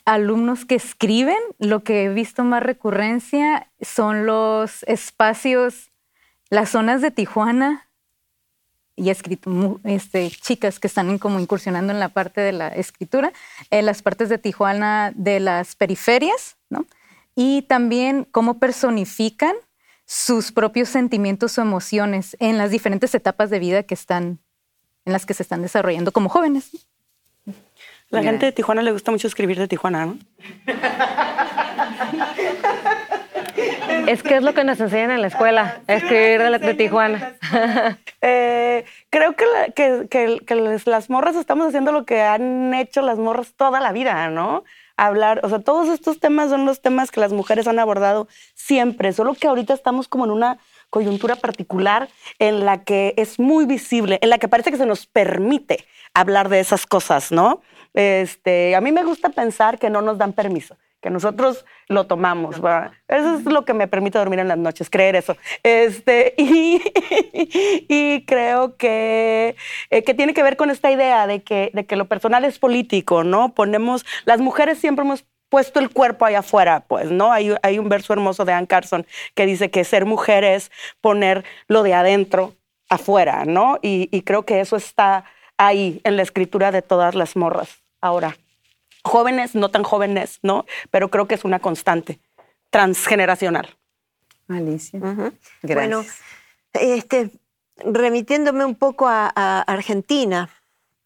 alumnos 0.05 0.65
que 0.65 0.75
escriben, 0.75 1.39
lo 1.59 1.85
que 1.85 2.05
he 2.05 2.09
visto 2.09 2.45
más 2.45 2.63
recurrencia 2.63 3.69
son 3.81 4.27
los 4.27 4.83
espacios, 4.85 5.91
las 6.51 6.71
zonas 6.71 7.01
de 7.01 7.11
Tijuana 7.11 7.84
y 8.97 9.11
escrito, 9.11 9.81
este, 9.85 10.31
chicas 10.31 10.79
que 10.79 10.87
están 10.87 11.19
como 11.19 11.41
incursionando 11.41 11.93
en 11.93 12.01
la 12.01 12.11
parte 12.11 12.41
de 12.41 12.53
la 12.53 12.69
escritura, 12.69 13.33
en 13.71 13.87
las 13.87 14.03
partes 14.03 14.29
de 14.29 14.39
Tijuana 14.39 15.13
de 15.15 15.41
las 15.41 15.75
periferias, 15.75 16.57
¿no? 16.71 16.87
Y 17.35 17.63
también 17.63 18.27
cómo 18.31 18.59
personifican 18.59 19.55
sus 20.07 20.53
propios 20.53 20.89
sentimientos 20.89 21.59
o 21.59 21.63
emociones 21.63 22.37
en 22.39 22.59
las 22.59 22.71
diferentes 22.71 23.15
etapas 23.15 23.51
de 23.51 23.59
vida 23.59 23.83
que 23.83 23.95
están, 23.95 24.39
en 25.05 25.13
las 25.13 25.27
que 25.27 25.35
se 25.35 25.43
están 25.43 25.63
desarrollando 25.63 26.13
como 26.13 26.29
jóvenes. 26.29 26.71
La 28.11 28.23
gente 28.23 28.47
de 28.47 28.53
Tijuana 28.53 28.83
le 28.83 28.93
gusta 28.93 29.11
mucho 29.11 29.27
escribir 29.27 29.59
de 29.59 29.67
Tijuana, 29.67 30.07
¿no? 30.07 30.19
Es 33.57 34.23
que 34.23 34.37
es 34.37 34.43
lo 34.43 34.55
que 34.55 34.65
nos 34.65 34.81
enseñan 34.81 35.13
en 35.13 35.23
la 35.23 35.29
escuela, 35.29 35.81
escribir 35.87 36.61
de, 36.61 36.75
Tijuana. 36.75 37.37
Eh, 38.27 38.87
creo 39.11 39.35
que, 39.37 40.81
las 40.87 41.11
morras 41.11 41.37
estamos 41.37 41.67
haciendo 41.67 41.93
lo 41.93 42.07
que 42.07 42.23
han 42.23 42.73
hecho 42.73 43.03
las 43.03 43.19
morras 43.19 43.53
toda 43.55 43.81
la 43.81 43.93
vida, 43.93 44.31
¿no? 44.31 44.65
Hablar, 44.97 45.41
o 45.43 45.49
sea, 45.51 45.59
todos 45.59 45.89
estos 45.91 46.21
temas 46.21 46.49
son 46.49 46.65
los 46.65 46.81
temas 46.81 47.11
que 47.11 47.21
las 47.21 47.33
mujeres 47.33 47.67
han 47.67 47.79
abordado 47.79 48.27
siempre, 48.55 49.13
solo 49.13 49.35
que 49.35 49.47
ahorita 49.47 49.75
estamos 49.75 50.09
como 50.09 50.25
en 50.25 50.31
una 50.31 50.59
coyuntura 50.89 51.37
particular 51.37 52.09
en 52.39 52.65
la 52.65 52.85
que 52.85 53.13
es 53.19 53.39
muy 53.39 53.67
visible, 53.67 54.19
en 54.23 54.31
la 54.31 54.39
que 54.39 54.49
parece 54.49 54.71
que 54.71 54.79
se 54.79 54.87
nos 54.87 55.07
permite 55.07 55.85
hablar 56.15 56.49
de 56.49 56.61
esas 56.61 56.87
cosas, 56.87 57.31
¿no? 57.31 57.61
Este, 57.93 58.75
a 58.75 58.81
mí 58.81 58.91
me 58.91 59.05
gusta 59.05 59.29
pensar 59.29 59.79
que 59.79 59.91
no 59.91 60.01
nos 60.01 60.17
dan 60.17 60.33
permiso 60.33 60.77
que 61.05 61.11
nosotros 61.11 61.67
lo 61.89 62.07
tomamos. 62.07 62.57
Eso 63.09 63.35
es 63.35 63.45
lo 63.45 63.67
que 63.67 63.75
me 63.75 63.89
permite 63.89 64.17
dormir 64.17 64.39
en 64.39 64.49
las 64.49 64.57
noches, 64.57 64.89
creer 64.89 65.17
eso. 65.17 65.37
Este, 65.63 66.33
y, 66.39 68.25
creo 68.27 68.79
que, 68.79 69.55
eh, 69.91 70.03
que 70.03 70.15
tiene 70.15 70.33
que 70.33 70.43
ver 70.43 70.57
con 70.57 70.71
esta 70.71 70.91
idea 70.91 71.27
de 71.27 71.43
que, 71.43 71.71
de 71.75 71.85
que 71.85 71.97
lo 71.97 72.07
personal 72.07 72.47
es 72.47 72.59
político, 72.59 73.23
¿no? 73.23 73.53
Ponemos, 73.53 74.07
las 74.25 74.41
mujeres 74.41 74.79
siempre 74.79 75.05
hemos 75.05 75.27
puesto 75.51 75.79
el 75.79 75.91
cuerpo 75.91 76.25
allá 76.25 76.39
afuera, 76.39 76.87
pues, 76.89 77.11
¿no? 77.11 77.33
Hay, 77.33 77.55
hay 77.63 77.79
un 77.79 77.91
verso 77.91 78.15
hermoso 78.15 78.47
de 78.47 78.55
Anne 78.55 78.67
Carson 78.67 79.07
que 79.35 79.45
dice 79.45 79.71
que 79.71 79.85
ser 79.85 80.07
mujer 80.07 80.43
es 80.43 80.73
poner 81.03 81.45
lo 81.69 81.83
de 81.83 81.93
adentro 81.93 82.55
afuera, 82.89 83.45
¿no? 83.45 83.79
Y, 83.83 84.09
y 84.11 84.23
creo 84.23 84.47
que 84.47 84.61
eso 84.61 84.77
está 84.77 85.27
ahí 85.59 86.01
en 86.05 86.17
la 86.17 86.23
escritura 86.23 86.73
de 86.73 86.81
todas 86.81 87.15
las 87.15 87.37
morras 87.37 87.83
ahora 88.01 88.39
jóvenes, 89.05 89.55
no 89.55 89.71
tan 89.71 89.85
jóvenes, 89.85 90.39
¿no? 90.43 90.65
Pero 90.91 91.11
creo 91.11 91.29
que 91.29 91.35
es 91.35 91.45
una 91.45 91.61
constante 91.61 92.19
transgeneracional. 92.71 93.77
Alicia. 94.49 94.99
Gracias. 94.99 95.33
Bueno, 95.63 96.05
este, 96.73 97.31
remitiéndome 97.77 98.65
un 98.65 98.75
poco 98.75 99.07
a, 99.07 99.61
Argentina, 99.63 100.51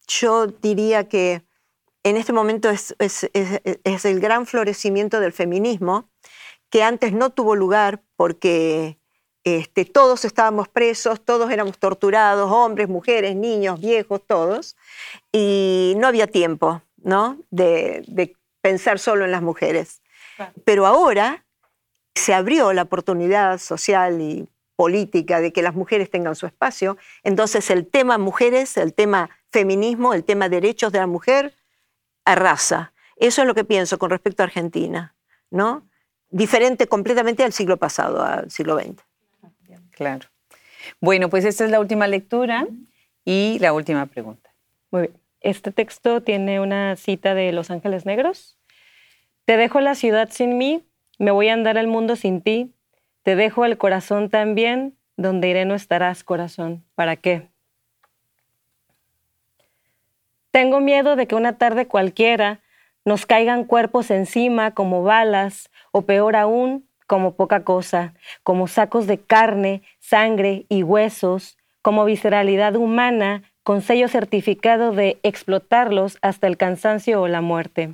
yo 0.07 0.47
diría 0.47 1.07
que 1.07 1.43
en 2.03 2.17
este 2.17 2.33
momento 2.33 2.69
es, 2.69 2.95
el 3.33 4.19
gran 4.19 4.45
florecimiento 4.45 5.19
del 5.19 5.33
feminismo, 5.33 6.09
que 6.69 6.83
antes 6.83 7.13
no 7.13 7.31
tuvo 7.31 7.55
lugar 7.55 8.01
porque 8.15 8.97
este, 9.43 9.85
todos 9.85 10.25
estábamos 10.25 10.67
presos, 10.67 11.23
todos 11.23 11.51
éramos 11.51 11.77
torturados, 11.77 12.51
hombres, 12.51 12.87
mujeres, 12.87 13.35
niños, 13.35 13.79
viejos, 13.79 14.21
todos, 14.25 14.75
y 15.31 15.93
no 15.97 16.07
había 16.07 16.27
tiempo. 16.27 16.81
¿No? 17.03 17.39
De, 17.49 18.35
pensar 18.61 18.99
solo 18.99 19.23
en 19.23 19.31
las 19.31 19.41
mujeres. 19.41 20.01
Pero 20.65 20.85
ahora 20.85 21.45
se 22.13 22.33
abrió 22.33 22.73
la 22.73 22.81
oportunidad 22.83 23.57
social 23.57 24.19
y 24.19 24.49
política 24.75 25.39
de 25.39 25.53
que 25.53 25.61
las 25.61 25.75
mujeres 25.75 26.09
tengan 26.09 26.35
su 26.35 26.45
espacio, 26.45 26.97
entonces 27.23 27.69
el 27.69 27.87
tema 27.87 28.17
mujeres, 28.17 28.77
el 28.77 28.93
tema 28.93 29.29
feminismo, 29.51 30.13
el 30.13 30.23
tema 30.23 30.49
derechos 30.49 30.91
de 30.91 30.99
la 30.99 31.07
mujer 31.07 31.53
arrasa. 32.25 32.93
Eso 33.17 33.41
es 33.41 33.47
lo 33.47 33.55
que 33.55 33.65
pienso 33.65 33.97
con 33.99 34.09
respecto 34.09 34.43
a 34.43 34.45
Argentina, 34.45 35.15
¿no? 35.51 35.85
Diferente 36.29 36.87
completamente 36.87 37.43
al 37.43 37.53
siglo 37.53 37.77
pasado, 37.77 38.23
al 38.23 38.49
siglo 38.51 38.79
XX. 38.79 39.03
Claro. 39.91 40.29
Bueno, 41.01 41.29
pues 41.29 41.43
esta 41.43 41.65
es 41.65 41.71
la 41.71 41.79
última 41.79 42.07
lectura 42.07 42.67
y 43.25 43.57
la 43.59 43.73
última 43.73 44.05
pregunta. 44.05 44.49
Muy 44.91 45.01
bien. 45.01 45.18
Este 45.41 45.71
texto 45.71 46.21
tiene 46.21 46.59
una 46.59 46.95
cita 46.95 47.33
de 47.33 47.51
Los 47.51 47.71
Ángeles 47.71 48.05
Negros. 48.05 48.57
Te 49.45 49.57
dejo 49.57 49.79
la 49.79 49.95
ciudad 49.95 50.29
sin 50.31 50.57
mí, 50.57 50.83
me 51.17 51.31
voy 51.31 51.49
a 51.49 51.53
andar 51.53 51.77
al 51.77 51.87
mundo 51.87 52.15
sin 52.15 52.41
ti. 52.41 52.73
Te 53.23 53.35
dejo 53.35 53.65
el 53.65 53.77
corazón 53.77 54.29
también, 54.29 54.97
donde 55.17 55.49
iré 55.49 55.65
no 55.65 55.75
estarás, 55.75 56.23
corazón. 56.23 56.83
¿Para 56.95 57.15
qué? 57.15 57.47
Tengo 60.51 60.79
miedo 60.79 61.15
de 61.15 61.27
que 61.27 61.35
una 61.35 61.57
tarde 61.57 61.87
cualquiera 61.87 62.61
nos 63.05 63.25
caigan 63.25 63.63
cuerpos 63.63 64.11
encima 64.11 64.71
como 64.71 65.03
balas, 65.03 65.69
o 65.91 66.03
peor 66.03 66.35
aún, 66.35 66.87
como 67.07 67.35
poca 67.35 67.63
cosa, 67.63 68.13
como 68.43 68.67
sacos 68.67 69.07
de 69.07 69.19
carne, 69.19 69.81
sangre 69.99 70.65
y 70.69 70.83
huesos, 70.83 71.57
como 71.81 72.05
visceralidad 72.05 72.75
humana 72.75 73.43
con 73.69 73.83
sello 73.83 74.07
certificado 74.07 74.93
de 74.93 75.19
explotarlos 75.21 76.17
hasta 76.23 76.47
el 76.47 76.57
cansancio 76.57 77.21
o 77.21 77.27
la 77.27 77.41
muerte. 77.41 77.93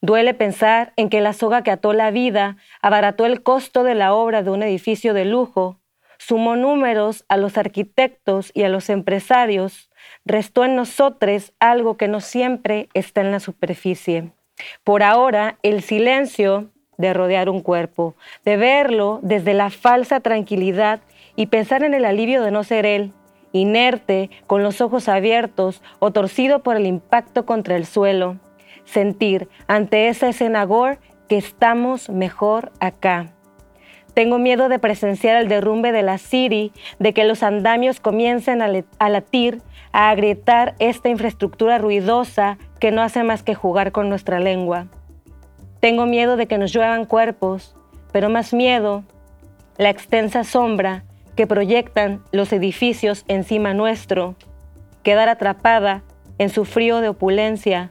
Duele 0.00 0.32
pensar 0.32 0.94
en 0.96 1.10
que 1.10 1.20
la 1.20 1.34
soga 1.34 1.62
que 1.62 1.70
ató 1.70 1.92
la 1.92 2.10
vida 2.10 2.56
abarató 2.80 3.26
el 3.26 3.42
costo 3.42 3.84
de 3.84 3.94
la 3.94 4.14
obra 4.14 4.42
de 4.42 4.48
un 4.48 4.62
edificio 4.62 5.12
de 5.12 5.26
lujo, 5.26 5.76
sumó 6.16 6.56
números 6.56 7.26
a 7.28 7.36
los 7.36 7.58
arquitectos 7.58 8.52
y 8.54 8.62
a 8.62 8.70
los 8.70 8.88
empresarios, 8.88 9.90
restó 10.24 10.64
en 10.64 10.76
nosotros 10.76 11.52
algo 11.60 11.98
que 11.98 12.08
no 12.08 12.22
siempre 12.22 12.88
está 12.94 13.20
en 13.20 13.32
la 13.32 13.40
superficie. 13.40 14.30
Por 14.82 15.02
ahora, 15.02 15.58
el 15.62 15.82
silencio 15.82 16.70
de 16.96 17.12
rodear 17.12 17.50
un 17.50 17.60
cuerpo, 17.60 18.14
de 18.46 18.56
verlo 18.56 19.20
desde 19.22 19.52
la 19.52 19.68
falsa 19.68 20.20
tranquilidad 20.20 21.00
y 21.36 21.48
pensar 21.48 21.82
en 21.82 21.92
el 21.92 22.06
alivio 22.06 22.42
de 22.42 22.50
no 22.50 22.64
ser 22.64 22.86
él, 22.86 23.12
inerte, 23.54 24.30
con 24.46 24.62
los 24.62 24.80
ojos 24.80 25.08
abiertos 25.08 25.80
o 26.00 26.10
torcido 26.10 26.62
por 26.62 26.76
el 26.76 26.86
impacto 26.86 27.46
contra 27.46 27.76
el 27.76 27.86
suelo. 27.86 28.36
Sentir 28.84 29.48
ante 29.68 30.08
esa 30.08 30.28
escena 30.28 30.66
que 31.28 31.38
estamos 31.38 32.10
mejor 32.10 32.72
acá. 32.80 33.30
Tengo 34.12 34.38
miedo 34.38 34.68
de 34.68 34.78
presenciar 34.78 35.36
el 35.36 35.48
derrumbe 35.48 35.92
de 35.92 36.02
la 36.02 36.18
City, 36.18 36.72
de 36.98 37.14
que 37.14 37.24
los 37.24 37.42
andamios 37.42 38.00
comiencen 38.00 38.60
a, 38.60 39.08
latir, 39.08 39.62
a 39.92 40.10
agrietar 40.10 40.74
esta 40.78 41.08
infraestructura 41.08 41.78
ruidosa 41.78 42.58
que 42.80 42.90
no 42.90 43.02
hace 43.02 43.22
más 43.22 43.42
que 43.42 43.54
jugar 43.54 43.92
con 43.92 44.08
nuestra 44.08 44.40
lengua. 44.40 44.86
Tengo 45.80 46.06
miedo 46.06 46.36
de 46.36 46.46
que 46.46 46.58
nos 46.58 46.72
lluevan 46.72 47.06
cuerpos, 47.06 47.76
pero 48.12 48.30
más 48.30 48.52
miedo, 48.52 49.04
la 49.78 49.90
extensa 49.90 50.44
sombra 50.44 51.04
que 51.36 51.46
proyectan 51.46 52.22
los 52.32 52.52
edificios 52.52 53.24
encima 53.28 53.74
nuestro, 53.74 54.36
quedar 55.02 55.28
atrapada 55.28 56.02
en 56.38 56.50
su 56.50 56.64
frío 56.64 57.00
de 57.00 57.08
opulencia 57.08 57.90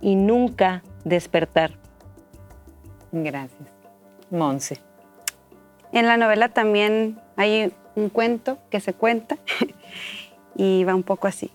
y 0.00 0.14
nunca 0.16 0.82
despertar. 1.04 1.72
Gracias. 3.12 3.68
Monse. 4.30 4.78
En 5.92 6.06
la 6.06 6.16
novela 6.16 6.48
también 6.48 7.20
hay 7.36 7.72
un 7.94 8.08
cuento 8.08 8.58
que 8.70 8.80
se 8.80 8.94
cuenta 8.94 9.36
y 10.56 10.84
va 10.84 10.94
un 10.94 11.02
poco 11.02 11.26
así. 11.26 11.50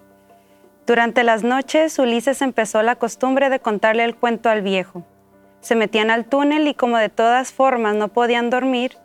Durante 0.85 1.23
las 1.23 1.43
noches, 1.43 1.97
Ulises 1.99 2.41
empezó 2.41 2.81
la 2.81 2.95
costumbre 2.95 3.49
de 3.49 3.59
contarle 3.59 4.03
el 4.05 4.15
cuento 4.15 4.49
al 4.49 4.61
viejo. 4.61 5.03
Se 5.59 5.75
metían 5.75 6.11
al 6.11 6.25
túnel 6.25 6.67
y 6.67 6.75
como 6.75 6.97
de 6.97 7.09
todas 7.09 7.51
formas 7.51 7.95
no 7.95 8.07
podían 8.07 8.49
dormir, 8.49 8.95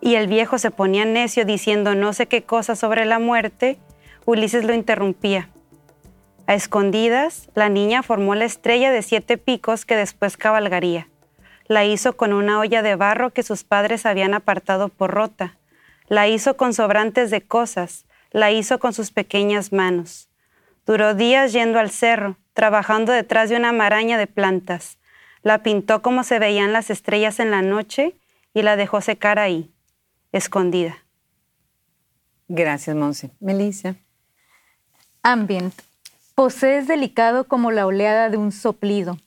y 0.00 0.14
el 0.14 0.26
viejo 0.26 0.58
se 0.58 0.70
ponía 0.70 1.04
necio 1.04 1.44
diciendo 1.44 1.94
no 1.94 2.12
sé 2.12 2.26
qué 2.26 2.42
cosa 2.42 2.76
sobre 2.76 3.04
la 3.04 3.18
muerte, 3.18 3.78
Ulises 4.26 4.64
lo 4.64 4.74
interrumpía. 4.74 5.50
A 6.46 6.54
escondidas, 6.54 7.48
la 7.54 7.68
niña 7.68 8.02
formó 8.02 8.34
la 8.34 8.44
estrella 8.44 8.90
de 8.90 9.02
siete 9.02 9.38
picos 9.38 9.84
que 9.84 9.96
después 9.96 10.36
cabalgaría. 10.36 11.08
La 11.68 11.84
hizo 11.84 12.16
con 12.16 12.32
una 12.32 12.58
olla 12.58 12.82
de 12.82 12.96
barro 12.96 13.30
que 13.30 13.44
sus 13.44 13.62
padres 13.62 14.04
habían 14.04 14.34
apartado 14.34 14.88
por 14.88 15.12
rota. 15.12 15.58
La 16.08 16.26
hizo 16.26 16.56
con 16.56 16.74
sobrantes 16.74 17.30
de 17.30 17.42
cosas. 17.42 18.06
La 18.32 18.50
hizo 18.50 18.80
con 18.80 18.92
sus 18.92 19.12
pequeñas 19.12 19.72
manos. 19.72 20.28
Duró 20.86 21.14
días 21.14 21.52
yendo 21.52 21.78
al 21.78 21.90
cerro, 21.90 22.36
trabajando 22.52 23.12
detrás 23.12 23.48
de 23.50 23.56
una 23.56 23.70
maraña 23.70 24.18
de 24.18 24.26
plantas. 24.26 24.98
La 25.42 25.62
pintó 25.62 26.02
como 26.02 26.24
se 26.24 26.40
veían 26.40 26.72
las 26.72 26.90
estrellas 26.90 27.38
en 27.38 27.52
la 27.52 27.62
noche 27.62 28.16
y 28.52 28.62
la 28.62 28.74
dejó 28.74 29.00
secar 29.00 29.38
ahí, 29.38 29.72
escondida. 30.32 30.96
Gracias, 32.48 32.96
Monse. 32.96 33.30
Melissa. 33.40 33.96
Ambient. 35.22 35.74
Posees 36.34 36.88
delicado 36.88 37.44
como 37.44 37.70
la 37.70 37.86
oleada 37.86 38.30
de 38.30 38.36
un 38.36 38.50
soplido, 38.50 39.18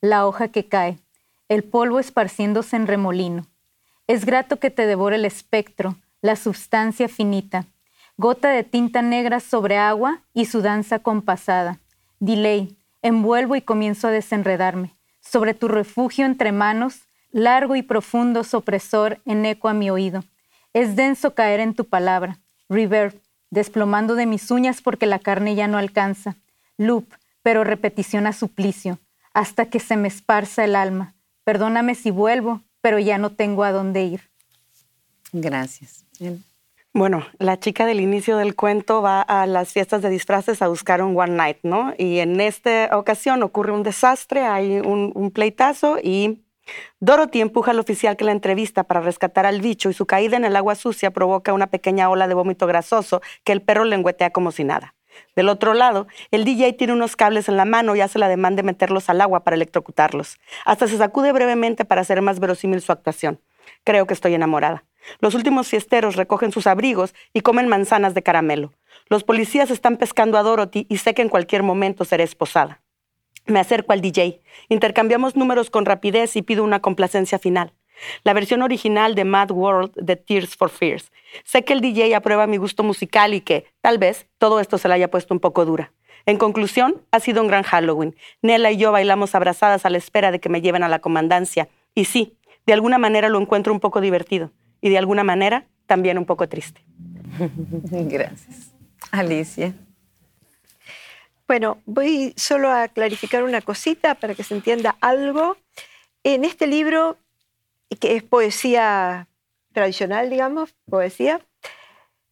la 0.00 0.26
hoja 0.26 0.48
que 0.48 0.68
cae, 0.68 0.98
el 1.48 1.62
polvo 1.62 2.00
esparciéndose 2.00 2.76
en 2.76 2.86
remolino. 2.86 3.46
Es 4.06 4.24
grato 4.24 4.58
que 4.58 4.70
te 4.70 4.86
devore 4.86 5.16
el 5.16 5.24
espectro, 5.24 5.96
la 6.22 6.34
sustancia 6.34 7.08
finita, 7.08 7.66
gota 8.16 8.48
de 8.48 8.64
tinta 8.64 9.02
negra 9.02 9.40
sobre 9.40 9.76
agua 9.76 10.22
y 10.32 10.46
su 10.46 10.62
danza 10.62 11.00
compasada. 11.00 11.78
Delay, 12.20 12.76
envuelvo 13.02 13.56
y 13.56 13.62
comienzo 13.62 14.08
a 14.08 14.12
desenredarme. 14.12 14.94
Sobre 15.20 15.54
tu 15.54 15.68
refugio 15.68 16.24
entre 16.24 16.52
manos, 16.52 17.02
largo 17.30 17.76
y 17.76 17.82
profundo 17.82 18.44
sopresor 18.44 19.20
en 19.24 19.44
eco 19.44 19.68
a 19.68 19.74
mi 19.74 19.90
oído. 19.90 20.24
Es 20.72 20.96
denso 20.96 21.34
caer 21.34 21.60
en 21.60 21.74
tu 21.74 21.84
palabra. 21.84 22.38
Reverb, 22.68 23.20
desplomando 23.50 24.14
de 24.14 24.26
mis 24.26 24.50
uñas 24.50 24.80
porque 24.80 25.06
la 25.06 25.18
carne 25.18 25.54
ya 25.54 25.68
no 25.68 25.78
alcanza. 25.78 26.36
Loop, 26.78 27.06
pero 27.42 27.64
repetición 27.64 28.26
a 28.26 28.32
suplicio, 28.32 28.98
hasta 29.34 29.66
que 29.66 29.80
se 29.80 29.96
me 29.96 30.08
esparza 30.08 30.64
el 30.64 30.76
alma. 30.76 31.14
Perdóname 31.44 31.94
si 31.94 32.10
vuelvo, 32.10 32.62
pero 32.80 32.98
ya 32.98 33.18
no 33.18 33.30
tengo 33.30 33.64
a 33.64 33.72
dónde 33.72 34.04
ir. 34.04 34.30
Gracias. 35.32 36.04
Bueno, 36.94 37.24
la 37.38 37.58
chica 37.58 37.86
del 37.86 38.00
inicio 38.00 38.36
del 38.36 38.54
cuento 38.54 39.00
va 39.00 39.22
a 39.22 39.46
las 39.46 39.72
fiestas 39.72 40.02
de 40.02 40.10
disfraces 40.10 40.60
a 40.60 40.68
buscar 40.68 41.02
un 41.02 41.18
one 41.18 41.32
night, 41.32 41.58
¿no? 41.62 41.94
Y 41.96 42.18
en 42.18 42.38
esta 42.40 42.90
ocasión 42.96 43.42
ocurre 43.42 43.72
un 43.72 43.82
desastre, 43.82 44.42
hay 44.42 44.78
un, 44.78 45.30
pleitazo 45.30 45.96
y 46.02 46.42
Dorothy 47.00 47.40
empuja 47.40 47.72
al 47.72 47.78
oficial 47.78 48.16
que 48.16 48.24
la 48.24 48.32
entrevista 48.32 48.84
para 48.84 49.00
rescatar 49.00 49.46
al 49.46 49.60
bicho 49.60 49.90
y 49.90 49.94
su 49.94 50.06
caída 50.06 50.36
en 50.36 50.44
el 50.44 50.56
agua 50.56 50.74
sucia 50.74 51.10
provoca 51.10 51.52
una 51.52 51.68
pequeña 51.68 52.08
ola 52.08 52.28
de 52.28 52.34
vómito 52.34 52.66
grasoso 52.66 53.22
que 53.44 53.52
el 53.52 53.62
perro 53.62 53.84
lengüetea 53.84 54.30
como 54.30 54.52
si 54.52 54.64
nada. 54.64 54.94
Del 55.36 55.48
otro 55.48 55.74
lado, 55.74 56.06
el 56.30 56.44
DJ 56.44 56.74
tiene 56.74 56.92
unos 56.92 57.16
cables 57.16 57.48
en 57.48 57.56
la 57.56 57.64
mano 57.64 57.96
y 57.96 58.00
hace 58.00 58.18
la 58.18 58.28
demanda 58.28 58.62
de 58.62 58.66
meterlos 58.66 59.08
al 59.08 59.20
agua 59.20 59.44
para 59.44 59.56
electrocutarlos. 59.56 60.38
Hasta 60.64 60.86
se 60.88 60.98
sacude 60.98 61.32
brevemente 61.32 61.84
para 61.84 62.00
hacer 62.02 62.22
más 62.22 62.40
verosímil 62.40 62.80
su 62.80 62.92
actuación. 62.92 63.40
Creo 63.84 64.06
que 64.06 64.14
estoy 64.14 64.34
enamorada. 64.34 64.84
Los 65.20 65.34
últimos 65.34 65.68
fiesteros 65.68 66.16
recogen 66.16 66.52
sus 66.52 66.66
abrigos 66.66 67.14
y 67.32 67.40
comen 67.40 67.68
manzanas 67.68 68.14
de 68.14 68.22
caramelo. 68.22 68.72
Los 69.08 69.24
policías 69.24 69.70
están 69.70 69.96
pescando 69.96 70.38
a 70.38 70.42
Dorothy 70.42 70.86
y 70.88 70.98
sé 70.98 71.14
que 71.14 71.22
en 71.22 71.28
cualquier 71.28 71.62
momento 71.62 72.04
seré 72.04 72.24
esposada. 72.24 72.80
Me 73.46 73.60
acerco 73.60 73.92
al 73.92 74.00
DJ. 74.00 74.40
Intercambiamos 74.68 75.36
números 75.36 75.70
con 75.70 75.84
rapidez 75.84 76.36
y 76.36 76.42
pido 76.42 76.64
una 76.64 76.80
complacencia 76.80 77.38
final 77.38 77.72
la 78.24 78.32
versión 78.32 78.62
original 78.62 79.14
de 79.14 79.24
Mad 79.24 79.50
World 79.50 79.92
de 79.94 80.16
Tears 80.16 80.56
for 80.56 80.70
Fears. 80.70 81.10
Sé 81.44 81.64
que 81.64 81.72
el 81.72 81.80
DJ 81.80 82.14
aprueba 82.14 82.46
mi 82.46 82.56
gusto 82.56 82.82
musical 82.82 83.34
y 83.34 83.40
que, 83.40 83.66
tal 83.80 83.98
vez, 83.98 84.26
todo 84.38 84.60
esto 84.60 84.78
se 84.78 84.88
le 84.88 84.94
haya 84.94 85.10
puesto 85.10 85.34
un 85.34 85.40
poco 85.40 85.64
dura. 85.64 85.92
En 86.26 86.36
conclusión, 86.36 87.02
ha 87.10 87.20
sido 87.20 87.42
un 87.42 87.48
gran 87.48 87.64
Halloween. 87.64 88.14
Nella 88.42 88.70
y 88.70 88.76
yo 88.76 88.92
bailamos 88.92 89.34
abrazadas 89.34 89.84
a 89.84 89.90
la 89.90 89.98
espera 89.98 90.30
de 90.30 90.40
que 90.40 90.48
me 90.48 90.60
lleven 90.60 90.82
a 90.82 90.88
la 90.88 91.00
comandancia. 91.00 91.68
Y 91.94 92.04
sí, 92.04 92.38
de 92.66 92.72
alguna 92.72 92.98
manera 92.98 93.28
lo 93.28 93.40
encuentro 93.40 93.72
un 93.72 93.80
poco 93.80 94.00
divertido. 94.00 94.52
Y 94.80 94.90
de 94.90 94.98
alguna 94.98 95.24
manera 95.24 95.66
también 95.86 96.18
un 96.18 96.24
poco 96.24 96.48
triste. 96.48 96.84
Gracias. 97.90 98.72
Alicia. 99.10 99.74
Bueno, 101.46 101.82
voy 101.86 102.34
solo 102.36 102.70
a 102.70 102.88
clarificar 102.88 103.42
una 103.42 103.60
cosita 103.60 104.14
para 104.14 104.34
que 104.34 104.44
se 104.44 104.54
entienda 104.54 104.96
algo. 105.00 105.56
En 106.24 106.44
este 106.44 106.66
libro 106.66 107.16
que 108.00 108.16
es 108.16 108.22
poesía 108.22 109.28
tradicional, 109.72 110.30
digamos, 110.30 110.74
poesía. 110.88 111.40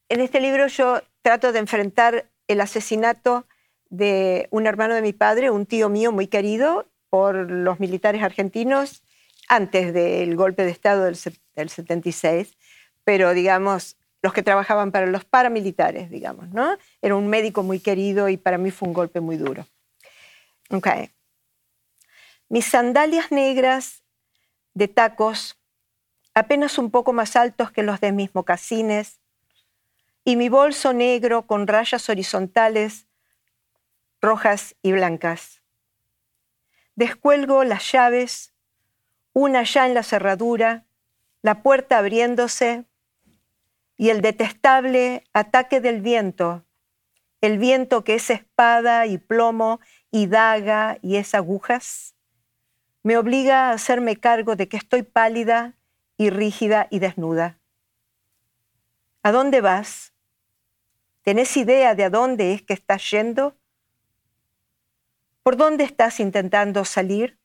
En 0.08 0.20
este 0.20 0.40
libro 0.40 0.66
yo 0.66 1.00
trato 1.22 1.52
de 1.52 1.58
enfrentar 1.58 2.30
el 2.48 2.60
asesinato 2.60 3.46
de 3.88 4.48
un 4.50 4.66
hermano 4.66 4.94
de 4.94 5.02
mi 5.02 5.12
padre, 5.12 5.50
un 5.50 5.66
tío 5.66 5.88
mío 5.88 6.12
muy 6.12 6.26
querido 6.26 6.86
por 7.08 7.50
los 7.50 7.80
militares 7.80 8.22
argentinos 8.22 9.02
antes 9.48 9.92
del 9.92 10.36
golpe 10.36 10.64
de 10.64 10.70
Estado 10.70 11.04
del, 11.04 11.16
76, 11.16 12.56
pero 13.04 13.34
digamos, 13.34 13.96
los 14.22 14.32
que 14.32 14.42
trabajaban 14.42 14.92
para 14.92 15.06
los 15.06 15.24
paramilitares, 15.24 16.10
digamos, 16.10 16.48
¿no? 16.50 16.76
Era 17.00 17.16
un 17.16 17.28
médico 17.28 17.62
muy 17.62 17.80
querido 17.80 18.28
y 18.28 18.36
para 18.36 18.58
mí 18.58 18.70
fue 18.70 18.88
un 18.88 18.94
golpe 18.94 19.20
muy 19.20 19.36
duro. 19.36 19.66
Okay. 20.70 21.10
Mis 22.48 22.66
sandalias 22.66 23.32
negras 23.32 24.02
de 24.74 24.88
tacos, 24.88 25.58
apenas 26.34 26.78
un 26.78 26.90
poco 26.90 27.12
más 27.12 27.36
altos 27.36 27.70
que 27.70 27.82
los 27.82 28.00
de 28.00 28.12
mis 28.12 28.34
mocasines, 28.34 29.20
y 30.24 30.36
mi 30.36 30.48
bolso 30.48 30.92
negro 30.92 31.46
con 31.46 31.66
rayas 31.66 32.08
horizontales 32.08 33.06
rojas 34.20 34.76
y 34.82 34.92
blancas. 34.92 35.62
Descuelgo 36.94 37.64
las 37.64 37.90
llaves, 37.90 38.52
una 39.32 39.62
ya 39.62 39.86
en 39.86 39.94
la 39.94 40.02
cerradura, 40.02 40.84
la 41.42 41.62
puerta 41.62 41.98
abriéndose 41.98 42.84
y 44.00 44.08
el 44.08 44.22
detestable 44.22 45.24
ataque 45.34 45.82
del 45.82 46.00
viento, 46.00 46.64
el 47.42 47.58
viento 47.58 48.02
que 48.02 48.14
es 48.14 48.30
espada 48.30 49.04
y 49.04 49.18
plomo 49.18 49.78
y 50.10 50.26
daga 50.26 50.96
y 51.02 51.16
es 51.16 51.34
agujas, 51.34 52.14
me 53.02 53.18
obliga 53.18 53.68
a 53.68 53.72
hacerme 53.72 54.16
cargo 54.16 54.56
de 54.56 54.70
que 54.70 54.78
estoy 54.78 55.02
pálida 55.02 55.76
y 56.16 56.30
rígida 56.30 56.88
y 56.90 56.98
desnuda. 56.98 57.58
¿A 59.22 59.32
dónde 59.32 59.60
vas? 59.60 60.14
¿Tenés 61.20 61.54
idea 61.58 61.94
de 61.94 62.04
a 62.04 62.08
dónde 62.08 62.54
es 62.54 62.62
que 62.62 62.72
estás 62.72 63.10
yendo? 63.10 63.54
¿Por 65.42 65.58
dónde 65.58 65.84
estás 65.84 66.20
intentando 66.20 66.86
salir? 66.86 67.38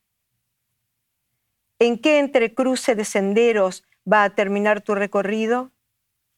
¿En 1.80 2.00
qué 2.00 2.20
entrecruce 2.20 2.96
de 2.96 3.04
senderos 3.04 3.84
va 4.10 4.24
a 4.24 4.36
terminar 4.36 4.80
tu 4.80 4.96
recorrido? 4.96 5.75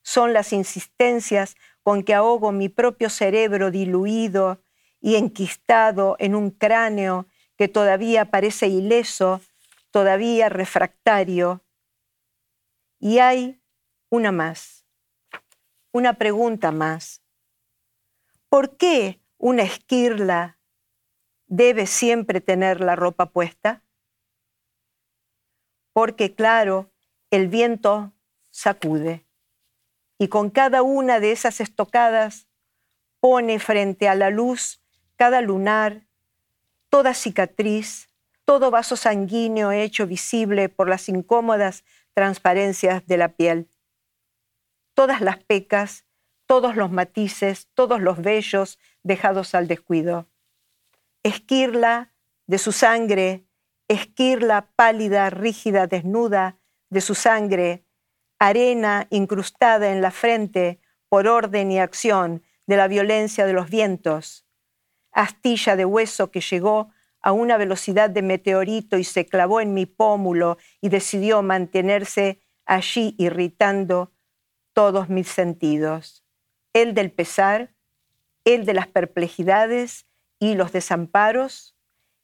Son 0.07 0.31
las 0.31 0.53
insistencias 0.53 1.57
con 1.83 2.01
que 2.01 2.13
ahogo 2.13 2.53
mi 2.53 2.69
propio 2.69 3.09
cerebro 3.09 3.71
diluido 3.71 4.63
y 5.01 5.17
enquistado 5.17 6.15
en 6.17 6.33
un 6.33 6.49
cráneo 6.49 7.27
que 7.57 7.67
todavía 7.67 8.31
parece 8.31 8.67
ileso, 8.67 9.41
todavía 9.91 10.47
refractario. 10.47 11.61
Y 12.99 13.19
hay 13.19 13.61
una 14.09 14.31
más, 14.31 14.85
una 15.91 16.13
pregunta 16.13 16.71
más. 16.71 17.21
¿Por 18.47 18.77
qué 18.77 19.19
una 19.37 19.63
esquirla 19.63 20.57
debe 21.47 21.85
siempre 21.85 22.39
tener 22.39 22.79
la 22.79 22.95
ropa 22.95 23.25
puesta? 23.31 23.83
Porque, 25.91 26.33
claro, 26.33 26.93
el 27.29 27.49
viento 27.49 28.13
sacude. 28.51 29.26
Y 30.17 30.29
con 30.29 30.49
cada 30.49 30.81
una 30.81 31.19
de 31.19 31.31
esas 31.31 31.59
estocadas 31.61 32.47
pone 33.19 33.59
frente 33.59 34.07
a 34.07 34.15
la 34.15 34.29
luz 34.29 34.81
cada 35.15 35.41
lunar, 35.41 36.07
toda 36.89 37.13
cicatriz, 37.13 38.09
todo 38.45 38.71
vaso 38.71 38.95
sanguíneo 38.95 39.71
hecho 39.71 40.07
visible 40.07 40.69
por 40.69 40.87
las 40.87 41.09
incómodas 41.09 41.83
transparencias 42.13 43.05
de 43.05 43.17
la 43.17 43.29
piel. 43.33 43.69
Todas 44.93 45.21
las 45.21 45.43
pecas, 45.43 46.05
todos 46.45 46.75
los 46.75 46.91
matices, 46.91 47.67
todos 47.73 47.99
los 47.99 48.21
vellos 48.21 48.79
dejados 49.03 49.53
al 49.53 49.67
descuido. 49.67 50.27
Esquirla 51.23 52.13
de 52.45 52.57
su 52.57 52.71
sangre, 52.71 53.45
esquirla 53.87 54.71
pálida, 54.75 55.29
rígida, 55.29 55.87
desnuda 55.87 56.57
de 56.89 57.01
su 57.01 57.15
sangre, 57.15 57.83
arena 58.39 59.07
incrustada 59.09 59.91
en 59.91 60.01
la 60.01 60.11
frente 60.11 60.79
por 61.09 61.27
orden 61.27 61.71
y 61.71 61.79
acción 61.79 62.43
de 62.65 62.77
la 62.77 62.87
violencia 62.87 63.45
de 63.45 63.53
los 63.53 63.69
vientos, 63.69 64.45
astilla 65.11 65.75
de 65.75 65.85
hueso 65.85 66.31
que 66.31 66.41
llegó 66.41 66.91
a 67.21 67.31
una 67.31 67.57
velocidad 67.57 68.09
de 68.09 68.21
meteorito 68.21 68.97
y 68.97 69.03
se 69.03 69.25
clavó 69.25 69.61
en 69.61 69.73
mi 69.73 69.85
pómulo 69.85 70.57
y 70.81 70.89
decidió 70.89 71.41
mantenerse 71.41 72.41
allí 72.65 73.15
irritando 73.17 74.11
todos 74.73 75.09
mis 75.09 75.27
sentidos, 75.27 76.23
el 76.73 76.93
del 76.93 77.11
pesar, 77.11 77.73
el 78.45 78.65
de 78.65 78.73
las 78.73 78.87
perplejidades 78.87 80.05
y 80.39 80.53
los 80.55 80.71
desamparos, 80.71 81.75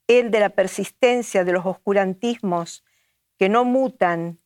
el 0.08 0.30
de 0.30 0.40
la 0.40 0.50
persistencia 0.50 1.44
de 1.44 1.54
los 1.54 1.66
oscurantismos 1.66 2.86
que 3.38 3.50
no 3.50 3.66
mutan 3.66 4.40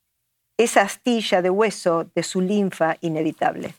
esa 0.57 0.81
astilla 0.81 1.41
de 1.41 1.49
hueso 1.49 2.09
de 2.15 2.23
su 2.23 2.41
linfa 2.41 2.97
inevitable. 3.01 3.73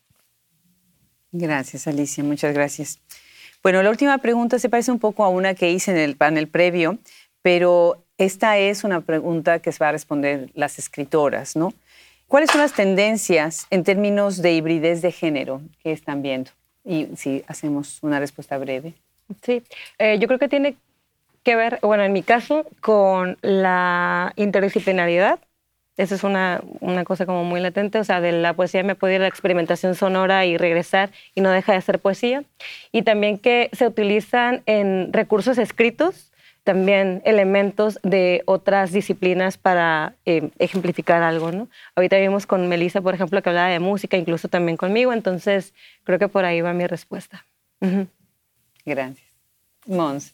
Gracias, 1.32 1.86
Alicia, 1.86 2.24
muchas 2.24 2.54
gracias. 2.54 3.00
Bueno, 3.62 3.82
la 3.82 3.90
última 3.90 4.18
pregunta 4.18 4.58
se 4.58 4.68
parece 4.68 4.92
un 4.92 4.98
poco 4.98 5.24
a 5.24 5.28
una 5.28 5.54
que 5.54 5.70
hice 5.70 5.90
en 5.90 5.98
el 5.98 6.16
panel 6.16 6.48
previo, 6.48 6.98
pero 7.42 8.04
esta 8.16 8.58
es 8.58 8.84
una 8.84 9.00
pregunta 9.00 9.58
que 9.58 9.72
se 9.72 9.82
va 9.82 9.88
a 9.88 9.92
responder 9.92 10.50
las 10.54 10.78
escritoras, 10.78 11.56
¿no? 11.56 11.74
¿Cuáles 12.28 12.50
son 12.50 12.60
las 12.60 12.74
tendencias 12.74 13.66
en 13.70 13.84
términos 13.84 14.42
de 14.42 14.52
hibridez 14.52 15.02
de 15.02 15.12
género 15.12 15.62
que 15.82 15.92
están 15.92 16.22
viendo? 16.22 16.50
Y 16.84 17.08
si 17.16 17.42
hacemos 17.46 17.98
una 18.02 18.20
respuesta 18.20 18.58
breve. 18.58 18.94
Sí, 19.42 19.62
eh, 19.98 20.18
yo 20.18 20.26
creo 20.26 20.38
que 20.38 20.48
tiene 20.48 20.76
que 21.42 21.56
ver, 21.56 21.78
bueno, 21.82 22.04
en 22.04 22.12
mi 22.12 22.22
caso, 22.22 22.66
con 22.80 23.38
la 23.40 24.32
interdisciplinaridad. 24.36 25.40
Esa 25.98 26.14
es 26.14 26.24
una, 26.24 26.62
una 26.80 27.04
cosa 27.04 27.26
como 27.26 27.44
muy 27.44 27.60
latente, 27.60 27.98
o 27.98 28.04
sea, 28.04 28.22
de 28.22 28.32
la 28.32 28.54
poesía 28.54 28.82
me 28.82 28.94
puede 28.94 29.16
ir 29.16 29.20
a 29.20 29.24
la 29.24 29.28
experimentación 29.28 29.94
sonora 29.94 30.46
y 30.46 30.56
regresar 30.56 31.10
y 31.34 31.42
no 31.42 31.50
deja 31.50 31.74
de 31.74 31.80
ser 31.82 31.98
poesía. 31.98 32.44
Y 32.92 33.02
también 33.02 33.36
que 33.36 33.68
se 33.72 33.86
utilizan 33.86 34.62
en 34.64 35.12
recursos 35.12 35.58
escritos 35.58 36.28
también 36.68 37.22
elementos 37.24 37.98
de 38.02 38.42
otras 38.44 38.92
disciplinas 38.92 39.56
para 39.56 40.12
eh, 40.26 40.50
ejemplificar 40.58 41.22
algo, 41.22 41.50
¿no? 41.50 41.66
Ahorita 41.96 42.18
vimos 42.18 42.46
con 42.46 42.68
Melissa, 42.68 43.00
por 43.00 43.14
ejemplo, 43.14 43.40
que 43.40 43.48
hablaba 43.48 43.68
de 43.68 43.80
música, 43.80 44.18
incluso 44.18 44.48
también 44.48 44.76
conmigo, 44.76 45.14
entonces 45.14 45.72
creo 46.04 46.18
que 46.18 46.28
por 46.28 46.44
ahí 46.44 46.60
va 46.60 46.74
mi 46.74 46.86
respuesta. 46.86 47.46
Gracias. 48.84 49.27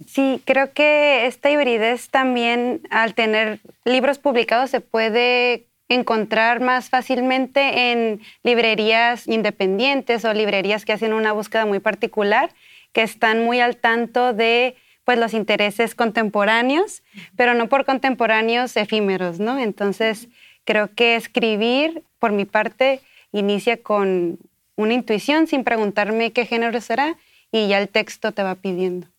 Sí, 0.07 0.43
creo 0.45 0.73
que 0.73 1.27
esta 1.27 1.51
hibridez 1.51 2.11
también, 2.11 2.83
al 2.90 3.14
tener 3.14 3.61
libros 3.85 4.19
publicados, 4.19 4.71
se 4.71 4.81
puede 4.81 5.67
encontrar 5.88 6.61
más 6.61 6.88
fácilmente 6.88 7.93
en 7.93 8.21
librerías 8.43 9.29
independientes 9.29 10.25
o 10.25 10.33
librerías 10.33 10.85
que 10.85 10.93
hacen 10.93 11.12
una 11.12 11.33
búsqueda 11.33 11.67
muy 11.67 11.79
particular, 11.79 12.51
que 12.93 13.03
están 13.03 13.45
muy 13.45 13.61
al 13.61 13.77
tanto 13.77 14.33
de 14.33 14.77
pues 15.05 15.19
los 15.19 15.35
intereses 15.35 15.95
contemporáneos, 15.95 17.03
pero 17.37 17.55
no 17.55 17.69
por 17.69 17.85
contemporáneos 17.85 18.77
efímeros, 18.77 19.38
¿no? 19.38 19.59
Entonces, 19.59 20.29
creo 20.64 20.95
que 20.95 21.17
escribir, 21.17 22.03
por 22.19 22.33
mi 22.33 22.47
parte, 22.47 23.01
inicia 23.31 23.83
con 23.83 24.38
una 24.77 24.95
intuición 24.95 25.47
sin 25.47 25.62
preguntarme 25.62 26.33
qué 26.33 26.47
género 26.47 26.81
será 26.81 27.17
y 27.53 27.69
ya 27.69 27.79
el 27.79 27.88
texto 27.88 28.33
te 28.33 28.43
va 28.43 28.55
pidiendo. 28.55 29.13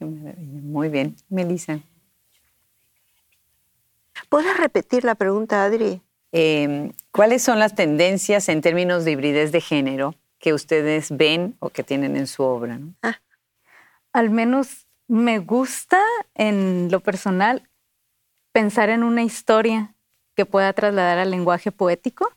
Muy 0.00 0.88
bien. 0.88 1.16
Melissa. 1.28 1.80
¿Puedes 4.28 4.56
repetir 4.56 5.04
la 5.04 5.14
pregunta, 5.14 5.64
Adri? 5.64 6.02
Em, 6.32 6.92
¿Cuáles 7.10 7.42
son 7.42 7.58
las 7.58 7.74
tendencias 7.74 8.48
en 8.48 8.60
términos 8.60 9.04
de 9.04 9.12
hibridez 9.12 9.52
de 9.52 9.60
género 9.60 10.14
que 10.38 10.52
ustedes 10.52 11.16
ven 11.16 11.56
o 11.60 11.70
que 11.70 11.82
tienen 11.82 12.16
en 12.16 12.26
su 12.26 12.42
obra? 12.42 12.78
Ah. 13.02 13.20
Al 14.12 14.30
menos 14.30 14.86
me 15.06 15.38
gusta 15.38 16.00
en 16.34 16.90
lo 16.90 17.00
personal 17.00 17.68
pensar 18.52 18.90
en 18.90 19.02
una 19.02 19.22
historia 19.22 19.94
que 20.34 20.46
pueda 20.46 20.72
trasladar 20.72 21.18
al 21.18 21.30
lenguaje 21.30 21.72
poético. 21.72 22.30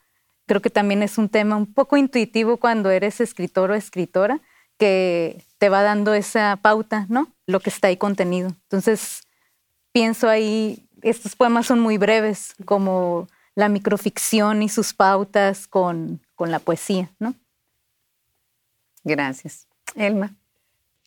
Creo 0.47 0.62
que 0.62 0.69
también 0.69 1.04
es 1.04 1.17
un 1.17 1.30
tema 1.30 1.56
un 1.56 1.71
poco 1.71 1.97
intuitivo 1.97 2.58
cuando 2.58 2.89
eres 2.89 3.21
escritor 3.21 3.71
o 3.71 3.76
escritora, 3.76 4.41
que 4.78 5.43
te 5.60 5.69
va 5.69 5.84
dando 5.84 6.13
esa 6.13 6.58
pauta, 6.62 7.06
¿no? 7.10 7.28
Lo 7.52 7.60
que 7.60 7.70
está 7.70 7.90
ahí 7.90 7.98
contenido. 7.98 8.50
Entonces, 8.64 9.22
pienso 9.92 10.30
ahí, 10.30 10.88
estos 11.02 11.36
poemas 11.36 11.66
son 11.66 11.80
muy 11.80 11.98
breves, 11.98 12.56
como 12.66 13.28
la 13.56 13.70
microficción 13.70 14.64
y 14.64 14.70
sus 14.70 14.94
pautas 14.94 15.68
con, 15.68 16.22
con 16.36 16.52
la 16.52 16.60
poesía, 16.60 17.12
¿no? 17.20 17.36
Gracias. 19.04 19.68
Elma. 19.96 20.36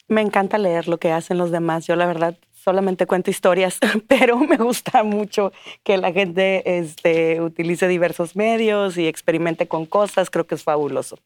Me 0.08 0.20
encanta 0.20 0.58
leer 0.58 0.88
lo 0.88 0.98
que 0.98 1.12
hacen 1.12 1.38
los 1.38 1.50
demás. 1.50 1.86
Yo 1.86 1.96
la 1.96 2.06
verdad 2.06 2.36
solamente 2.52 3.06
cuento 3.06 3.30
historias, 3.30 3.78
pero 4.08 4.38
me 4.38 4.56
gusta 4.56 5.02
mucho 5.02 5.52
que 5.82 5.96
la 5.96 6.12
gente 6.12 6.78
este, 6.78 7.40
utilice 7.40 7.88
diversos 7.88 8.36
medios 8.36 8.96
y 8.96 9.06
experimente 9.06 9.68
con 9.68 9.86
cosas. 9.86 10.30
Creo 10.30 10.46
que 10.46 10.54
es 10.54 10.62
fabuloso. 10.62 11.18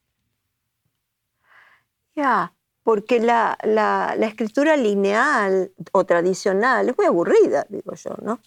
Ya, 2.15 2.53
porque 2.89 3.21
la, 3.21 3.59
la, 3.65 4.15
escritura 4.23 4.75
lineal 4.75 5.73
o 5.93 6.07
tradicional 6.07 6.89
es 6.89 6.97
muy 6.97 7.05
aburrida, 7.05 7.67
digo 7.69 7.93
yo, 7.93 8.17
¿no? 8.23 8.41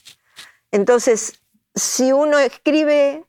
Entonces, 0.72 1.40
si 1.76 2.12
uno 2.12 2.40
escribe, 2.40 3.24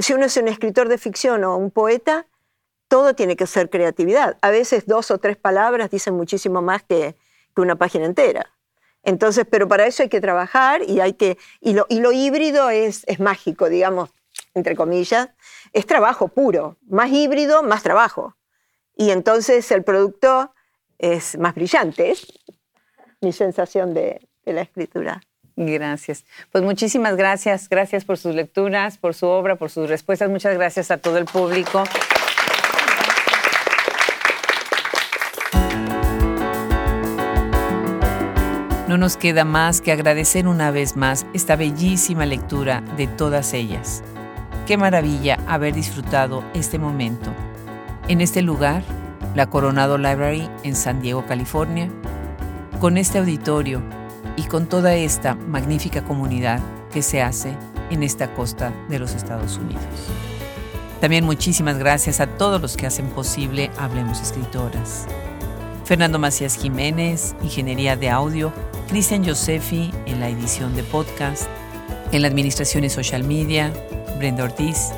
si 0.00 0.12
uno 0.12 0.24
es 0.24 0.36
un 0.38 0.48
escritor 0.48 0.88
de 0.88 0.98
ficción 0.98 1.44
o 1.44 1.56
un 1.56 1.70
poeta, 1.70 2.26
todo 2.88 3.14
tiene 3.14 3.36
que 3.36 3.46
ser 3.46 3.70
creatividad. 3.70 4.36
A 4.42 4.50
veces 4.50 4.86
dos 4.86 5.12
o 5.12 5.18
tres 5.18 5.36
palabras 5.36 5.88
dicen 5.88 6.14
muchísimo 6.14 6.62
más 6.62 6.82
que, 6.82 7.14
que 7.54 7.62
una 7.62 7.76
página 7.76 8.06
entera. 8.06 8.44
Entonces, 9.04 9.46
pero 9.48 9.68
para 9.68 9.86
eso 9.86 10.02
hay 10.02 10.08
que 10.08 10.20
trabajar 10.20 10.82
y 10.82 10.98
hay 10.98 11.12
que. 11.12 11.38
Y 11.60 11.74
lo, 11.74 11.86
y 11.88 12.00
lo 12.00 12.10
híbrido 12.10 12.70
es, 12.70 13.04
es 13.06 13.20
mágico, 13.20 13.68
digamos, 13.68 14.10
entre 14.52 14.74
comillas. 14.74 15.28
Es 15.72 15.86
trabajo 15.86 16.26
puro. 16.26 16.76
Más 16.88 17.12
híbrido, 17.12 17.62
más 17.62 17.84
trabajo 17.84 18.34
y 18.96 19.10
entonces 19.10 19.70
el 19.70 19.84
producto 19.84 20.52
es 20.98 21.38
más 21.38 21.54
brillante. 21.54 22.10
Es 22.10 22.26
mi 23.20 23.32
sensación 23.32 23.92
de, 23.92 24.26
la 24.44 24.62
escritura. 24.62 25.20
Gracias. 25.56 26.24
Pues 26.52 26.62
muchísimas 26.62 27.16
gracias. 27.16 27.68
Gracias 27.68 28.04
por 28.04 28.16
sus 28.16 28.34
lecturas, 28.34 28.96
por 28.96 29.14
su 29.14 29.26
obra, 29.26 29.56
por 29.56 29.70
sus 29.70 29.88
respuestas. 29.88 30.30
Muchas 30.30 30.54
gracias 30.54 30.90
a 30.90 30.98
todo 30.98 31.18
el 31.18 31.24
público. 31.24 31.84
No 38.88 38.96
nos 38.98 39.16
queda 39.16 39.44
más 39.44 39.80
que 39.80 39.90
agradecer 39.90 40.46
una 40.46 40.70
vez 40.70 40.96
más 40.96 41.26
esta 41.34 41.56
bellísima 41.56 42.24
lectura 42.24 42.82
de 42.96 43.08
todas 43.08 43.52
ellas. 43.52 44.04
Qué 44.66 44.76
maravilla 44.76 45.38
haber 45.48 45.74
disfrutado 45.74 46.44
este 46.54 46.78
momento 46.78 47.34
en 48.08 48.20
este 48.20 48.42
lugar, 48.42 48.82
la 49.34 49.50
Coronado 49.50 49.98
Library 49.98 50.48
en 50.62 50.76
San 50.76 51.02
Diego, 51.02 51.26
California, 51.26 51.90
con 52.80 52.98
este 52.98 53.18
auditorio 53.18 53.82
y 54.36 54.44
con 54.44 54.66
toda 54.66 54.94
esta 54.94 55.34
magnífica 55.34 56.04
comunidad 56.04 56.60
que 56.92 57.02
se 57.02 57.22
hace 57.22 57.54
en 57.90 58.02
esta 58.02 58.32
costa 58.34 58.72
de 58.88 58.98
los 58.98 59.14
Estados 59.14 59.58
Unidos. 59.58 59.82
También 61.00 61.24
muchísimas 61.24 61.78
gracias 61.78 62.20
a 62.20 62.26
todos 62.26 62.60
los 62.60 62.76
que 62.76 62.86
hacen 62.86 63.08
posible 63.08 63.70
Hablemos 63.76 64.20
Escritoras. 64.20 65.06
Fernando 65.84 66.18
Macías 66.18 66.56
Jiménez, 66.56 67.34
Ingeniería 67.42 67.96
de 67.96 68.10
Audio, 68.10 68.52
Cristian 68.88 69.24
Josefi 69.24 69.92
en 70.06 70.20
la 70.20 70.28
edición 70.28 70.74
de 70.74 70.82
podcast, 70.82 71.48
en 72.12 72.22
la 72.22 72.28
administración 72.28 72.84
y 72.84 72.90
social 72.90 73.24
media, 73.24 73.72
Brenda 74.18 74.44
Ortiz 74.44 74.90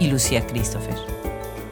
y 0.00 0.08
Lucía 0.08 0.46
Christopher. 0.46 1.15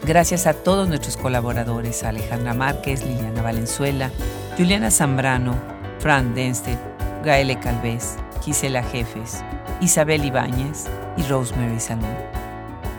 Gracias 0.06 0.46
a 0.46 0.52
todos 0.52 0.86
nuestros 0.86 1.16
colaboradores, 1.16 2.04
Alejandra 2.04 2.52
Márquez, 2.52 3.02
Liliana 3.06 3.40
Valenzuela, 3.40 4.10
Juliana 4.58 4.90
Zambrano, 4.90 5.54
Fran 5.98 6.34
Denstedt, 6.34 6.78
Gaele 7.24 7.58
Calvez, 7.58 8.16
Gisela 8.42 8.82
Jefes, 8.82 9.42
Isabel 9.80 10.26
Ibáñez 10.26 10.84
y 11.16 11.22
Rosemary 11.22 11.80
Salón. 11.80 12.14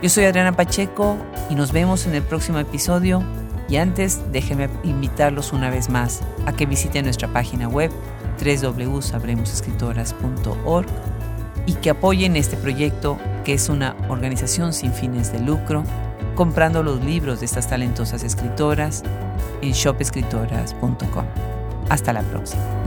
Yo 0.02 0.10
soy 0.10 0.26
Adriana 0.26 0.54
Pacheco 0.54 1.16
y 1.48 1.54
nos 1.54 1.72
vemos 1.72 2.08
en 2.08 2.16
el 2.16 2.24
próximo 2.24 2.58
episodio. 2.58 3.24
Y 3.70 3.76
antes, 3.76 4.20
déjenme 4.32 4.68
invitarlos 4.84 5.54
una 5.54 5.70
vez 5.70 5.90
más 5.90 6.22
a 6.48 6.54
que 6.54 6.66
visiten 6.66 7.06
nuestra 7.06 7.28
página 7.28 7.68
web 7.68 7.92
www.sabremosescritoras.org 8.44 10.88
y 11.68 11.74
que 11.76 11.92
apoyen 11.92 12.36
este 12.36 12.58
proyecto 12.58 13.20
que 13.44 13.54
es 13.54 13.70
una 13.70 13.96
organización 14.10 14.74
sin 14.74 14.92
fines 14.92 15.32
de 15.32 15.40
lucro, 15.40 15.84
comprando 16.36 16.84
los 16.84 17.04
libros 17.04 17.40
de 17.40 17.46
estas 17.46 17.68
talentosas 17.68 18.24
escritoras 18.24 19.04
en 19.62 19.72
shopescritoras.com. 19.72 21.26
Hasta 21.90 22.14
la 22.14 22.22
próxima. 22.22 22.85